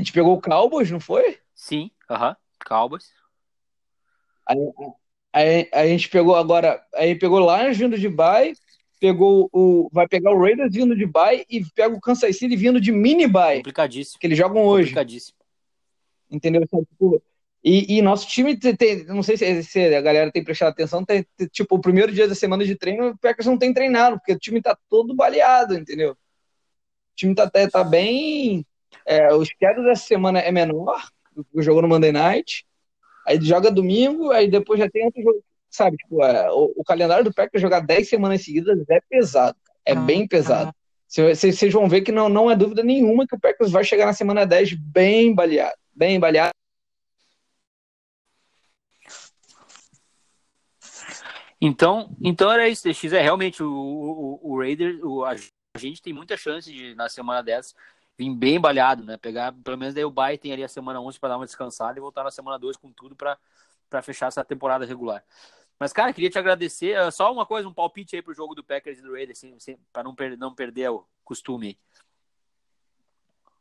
A 0.01 0.03
gente 0.03 0.15
pegou 0.15 0.35
o 0.35 0.41
Cowboys, 0.41 0.91
não 0.91 0.99
foi? 0.99 1.37
Sim, 1.55 1.91
aham, 2.09 2.31
uhum. 2.31 2.35
Cowboys. 2.67 3.11
Aí, 4.47 4.57
aí, 5.31 5.69
aí, 5.71 5.71
a 5.73 5.87
gente 5.89 6.09
pegou 6.09 6.35
agora, 6.35 6.83
aí 6.95 7.15
pegou 7.15 7.39
o 7.39 7.57
Lions 7.57 7.77
vindo 7.77 7.99
de 7.99 8.09
bye, 8.09 8.55
pegou 8.99 9.51
o. 9.53 9.91
Vai 9.93 10.09
pegar 10.09 10.33
o 10.33 10.41
Raiders 10.41 10.73
vindo 10.73 10.97
de 10.97 11.05
bye 11.05 11.45
e 11.51 11.63
pega 11.75 11.95
o 11.95 12.01
Kansas 12.01 12.39
City 12.39 12.57
vindo 12.57 12.81
de 12.81 12.91
mini 12.91 13.27
bye. 13.27 13.59
Complicadíssimo. 13.59 14.19
Que 14.19 14.27
eles 14.27 14.39
jogam 14.39 14.65
hoje. 14.65 14.89
Complicadíssimo. 14.89 15.37
Entendeu? 16.31 16.63
Tipo, 16.63 17.23
e, 17.63 17.99
e, 17.99 18.01
nosso 18.01 18.27
time 18.27 18.57
tem, 18.57 19.05
não 19.05 19.23
sei 19.23 19.37
se, 19.37 19.63
se, 19.65 19.95
a 19.95 20.01
galera 20.01 20.33
tem 20.33 20.43
prestado 20.43 20.71
atenção, 20.71 21.05
tem, 21.05 21.27
tipo, 21.53 21.77
o 21.77 21.81
primeiro 21.81 22.11
dia 22.11 22.27
da 22.27 22.35
semana 22.35 22.65
de 22.65 22.75
treino, 22.75 23.11
o 23.11 23.19
Packers 23.19 23.47
não 23.47 23.59
tem 23.59 23.75
treinado, 23.75 24.17
porque 24.17 24.33
o 24.33 24.39
time 24.39 24.63
tá 24.63 24.75
todo 24.89 25.15
baleado, 25.15 25.75
entendeu? 25.75 26.13
O 26.13 26.17
time 27.15 27.35
tá, 27.35 27.51
tá 27.51 27.85
bem. 27.85 28.65
É, 29.11 29.35
o 29.35 29.45
schedule 29.45 29.87
dessa 29.87 30.07
semana 30.07 30.39
é 30.39 30.53
menor, 30.53 31.03
o 31.53 31.61
jogo 31.61 31.83
no 31.83 31.89
Monday 31.89 32.13
Night, 32.13 32.65
aí 33.27 33.41
joga 33.41 33.69
domingo, 33.69 34.31
aí 34.31 34.49
depois 34.49 34.79
já 34.79 34.89
tem 34.89 35.05
outro 35.05 35.21
jogo 35.21 35.43
sabe, 35.69 35.97
tipo, 35.97 36.23
é, 36.23 36.49
o, 36.53 36.73
o, 36.77 36.85
calendário 36.85 37.25
do 37.25 37.35
Packers 37.35 37.61
jogar 37.61 37.81
10 37.81 38.09
semanas 38.09 38.45
seguidas 38.45 38.89
é 38.89 39.01
pesado, 39.01 39.57
é 39.85 39.93
ah, 39.93 39.97
bem 39.97 40.29
pesado. 40.29 40.73
Vocês 41.09 41.73
vão 41.73 41.89
ver 41.89 42.03
que 42.03 42.13
não, 42.13 42.29
não 42.29 42.49
é 42.49 42.55
dúvida 42.55 42.85
nenhuma 42.85 43.27
que 43.27 43.35
o 43.35 43.41
Packers 43.41 43.73
vai 43.73 43.83
chegar 43.83 44.07
na 44.07 44.13
semana 44.13 44.47
10 44.47 44.75
bem 44.75 45.35
baleado, 45.35 45.77
bem 45.93 46.21
baleado. 46.21 46.55
Então, 51.61 52.17
então 52.23 52.51
era 52.51 52.69
isso, 52.69 52.89
TX. 52.89 53.13
É 53.13 53.23
realmente 53.23 53.63
o, 53.63 53.71
o, 53.71 54.53
o 54.53 54.59
Raiders, 54.59 54.99
o, 55.03 55.25
a 55.25 55.35
gente 55.77 56.01
tem 56.01 56.13
muita 56.13 56.37
chance 56.37 56.73
de, 56.73 56.95
na 56.95 57.09
semana 57.09 57.43
10, 57.43 57.75
vir 58.21 58.35
bem 58.35 58.61
baleado, 58.61 59.03
né? 59.03 59.17
Pegar, 59.17 59.53
pelo 59.65 59.79
menos 59.79 59.95
daí 59.95 60.05
o 60.05 60.11
Bay 60.11 60.37
tem 60.37 60.53
ali 60.53 60.63
a 60.63 60.69
semana 60.69 61.01
11 61.01 61.19
para 61.19 61.31
dar 61.31 61.37
uma 61.39 61.47
descansada 61.47 61.99
e 61.99 62.03
voltar 62.03 62.23
na 62.23 62.31
semana 62.31 62.59
2 62.59 62.77
com 62.77 62.93
tudo 62.93 63.17
para 63.17 64.03
fechar 64.03 64.27
essa 64.27 64.45
temporada 64.45 64.85
regular. 64.85 65.25
Mas, 65.79 65.95
cara, 65.95 66.13
queria 66.13 66.29
te 66.29 66.39
agradecer. 66.39 67.01
Uh, 67.01 67.11
só 67.11 67.33
uma 67.33 67.47
coisa, 67.47 67.67
um 67.67 67.73
palpite 67.73 68.15
aí 68.15 68.21
pro 68.21 68.35
jogo 68.35 68.55
do 68.55 68.63
Packers 68.63 68.99
e 68.99 69.03
do 69.03 69.13
Raiders, 69.13 69.39
assim, 69.39 69.55
assim, 69.55 69.79
para 69.91 70.03
não, 70.03 70.15
per 70.15 70.37
não 70.37 70.55
perder 70.55 70.91
o 70.91 71.07
costume. 71.25 71.79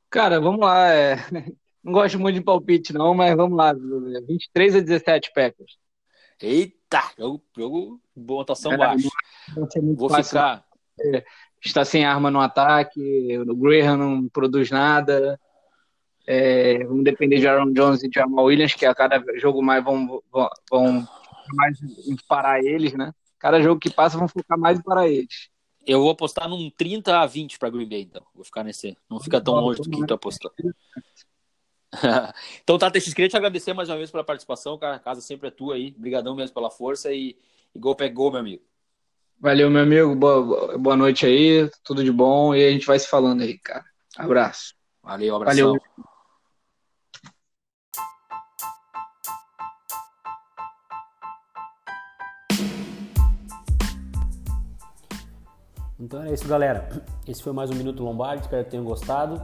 Cara, 0.10 0.42
vamos 0.42 0.60
lá. 0.60 0.94
É... 0.94 1.16
Não 1.82 1.94
gosto 1.94 2.20
muito 2.20 2.36
de 2.36 2.44
palpite, 2.44 2.92
não, 2.92 3.14
mas 3.14 3.34
vamos 3.38 3.58
lá. 3.58 3.72
23 3.72 4.76
a 4.76 4.80
17 4.82 5.32
Packers. 5.34 5.78
Eita! 6.42 7.02
Jogo, 7.18 7.42
jogo 7.56 8.02
boa 8.14 8.42
atuação 8.42 8.78
baixa. 8.78 9.08
Vou 9.96 10.10
fácil, 10.10 10.26
ficar. 10.26 10.66
É, 11.00 11.24
está 11.62 11.84
sem 11.84 12.06
arma 12.06 12.32
no 12.32 12.40
ataque, 12.40 13.38
o 13.38 13.56
Graham 13.56 13.98
não 13.98 14.30
produz 14.30 14.70
nada. 14.70 15.40
É, 16.26 16.84
vamos 16.84 17.04
depender 17.04 17.40
de 17.40 17.48
Aaron 17.48 17.74
Jones 17.74 18.04
e 18.04 18.10
de 18.10 18.20
Jamal 18.20 18.46
Williams, 18.46 18.76
que 18.76 18.86
a 18.86 18.94
cada 18.94 19.24
jogo 19.40 19.64
mais 19.64 19.84
vão, 19.84 20.22
vão, 20.32 20.50
vão 20.70 21.08
mais 21.56 21.80
parar 22.28 22.64
eles, 22.64 22.94
né? 22.94 23.12
Cada 23.40 23.62
jogo 23.62 23.80
que 23.80 23.90
passa 23.90 24.18
vão 24.18 24.28
focar 24.28 24.58
mais 24.58 24.82
para 24.82 25.08
eles. 25.08 25.50
Eu 25.88 26.02
vou 26.02 26.12
apostar 26.12 26.48
num 26.48 26.70
30 26.70 27.20
a 27.20 27.26
20 27.26 27.58
para 27.58 27.70
Green 27.70 27.90
Bay, 27.90 28.02
então. 28.02 28.22
Vou 28.36 28.44
ficar 28.44 28.64
nesse. 28.64 28.96
Não 29.10 29.20
fica 29.20 29.42
tão 29.42 29.56
longe 29.56 29.82
do 29.82 29.90
que 29.90 30.06
tu 30.06 30.14
apostou. 30.14 30.52
então 32.62 32.78
tá, 32.78 32.92
TX, 32.92 33.14
queria 33.14 33.30
te 33.30 33.38
agradecer 33.38 33.74
mais 33.74 33.90
uma 33.90 33.98
vez 33.98 34.12
pela 34.12 34.24
participação, 34.24 34.78
cara. 34.78 34.98
A 34.98 35.00
casa 35.00 35.22
sempre 35.22 35.48
é 35.48 35.52
tua 35.52 35.76
aí. 35.76 35.96
Obrigadão 35.98 36.36
mesmo 36.36 36.54
pela 36.54 36.70
força 36.70 37.12
e, 37.12 37.36
e 37.74 37.80
gol 37.80 37.96
pegou, 37.96 38.30
meu 38.30 38.42
amigo. 38.42 38.62
Valeu, 39.42 39.70
meu 39.70 39.84
amigo. 39.84 40.14
Boa, 40.16 40.78
boa 40.78 40.98
noite 40.98 41.26
aí. 41.26 41.72
Tudo 41.86 42.04
de 42.04 42.12
bom. 42.12 42.54
E 42.54 42.68
a 42.68 42.72
gente 42.72 42.86
vai 42.86 43.00
se 43.00 43.08
falando 43.08 43.42
aí, 43.42 43.58
cara. 43.58 43.86
Abraço. 44.18 44.74
Valeu, 45.02 45.34
abração. 45.34 45.68
Valeu. 45.68 45.82
Então 55.98 56.24
é 56.24 56.34
isso, 56.34 56.46
galera. 56.46 56.90
Esse 57.26 57.42
foi 57.42 57.54
mais 57.54 57.70
um 57.70 57.76
Minuto 57.76 58.04
Lombardi. 58.04 58.44
Espero 58.44 58.66
que 58.66 58.72
tenham 58.72 58.84
gostado. 58.84 59.36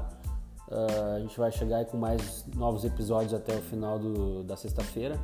Uh, 0.67 1.15
a 1.15 1.19
gente 1.21 1.37
vai 1.37 1.51
chegar 1.53 1.85
com 1.85 1.95
mais 1.95 2.45
novos 2.53 2.83
episódios 2.83 3.33
até 3.33 3.53
o 3.53 3.61
final 3.61 3.97
do, 3.97 4.43
da 4.43 4.57
sexta-feira. 4.57 5.17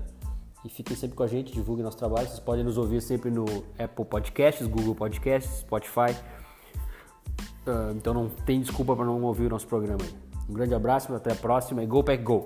E 0.63 0.69
fiquem 0.69 0.95
sempre 0.95 1.17
com 1.17 1.24
a 1.24 1.28
gente, 1.28 1.52
divulguem 1.52 1.84
nosso 1.84 1.97
trabalho. 1.97 2.28
Vocês 2.28 2.39
podem 2.39 2.63
nos 2.63 2.78
ouvir 2.78 3.02
sempre 3.02 3.32
no 3.32 3.45
Apple 3.80 4.06
Podcasts, 4.06 4.67
Google 4.67 4.93
Podcasts, 4.93 5.60
Spotify. 5.60 6.15
Uh, 7.65 7.95
então 7.95 8.13
não 8.13 8.30
tem 8.30 8.62
desculpa 8.62 8.95
para 8.95 9.06
não 9.06 9.21
ouvir 9.24 9.45
o 9.45 9.50
nosso 9.50 9.67
programa 9.67 10.04
aí. 10.04 10.13
Um 10.50 10.54
grande 10.54 10.74
abraço, 10.74 11.13
até 11.13 11.32
a 11.32 11.36
próxima 11.36 11.84
e 11.84 11.88
Go 11.88 12.04
Pack 12.04 12.24
Go! 12.24 12.45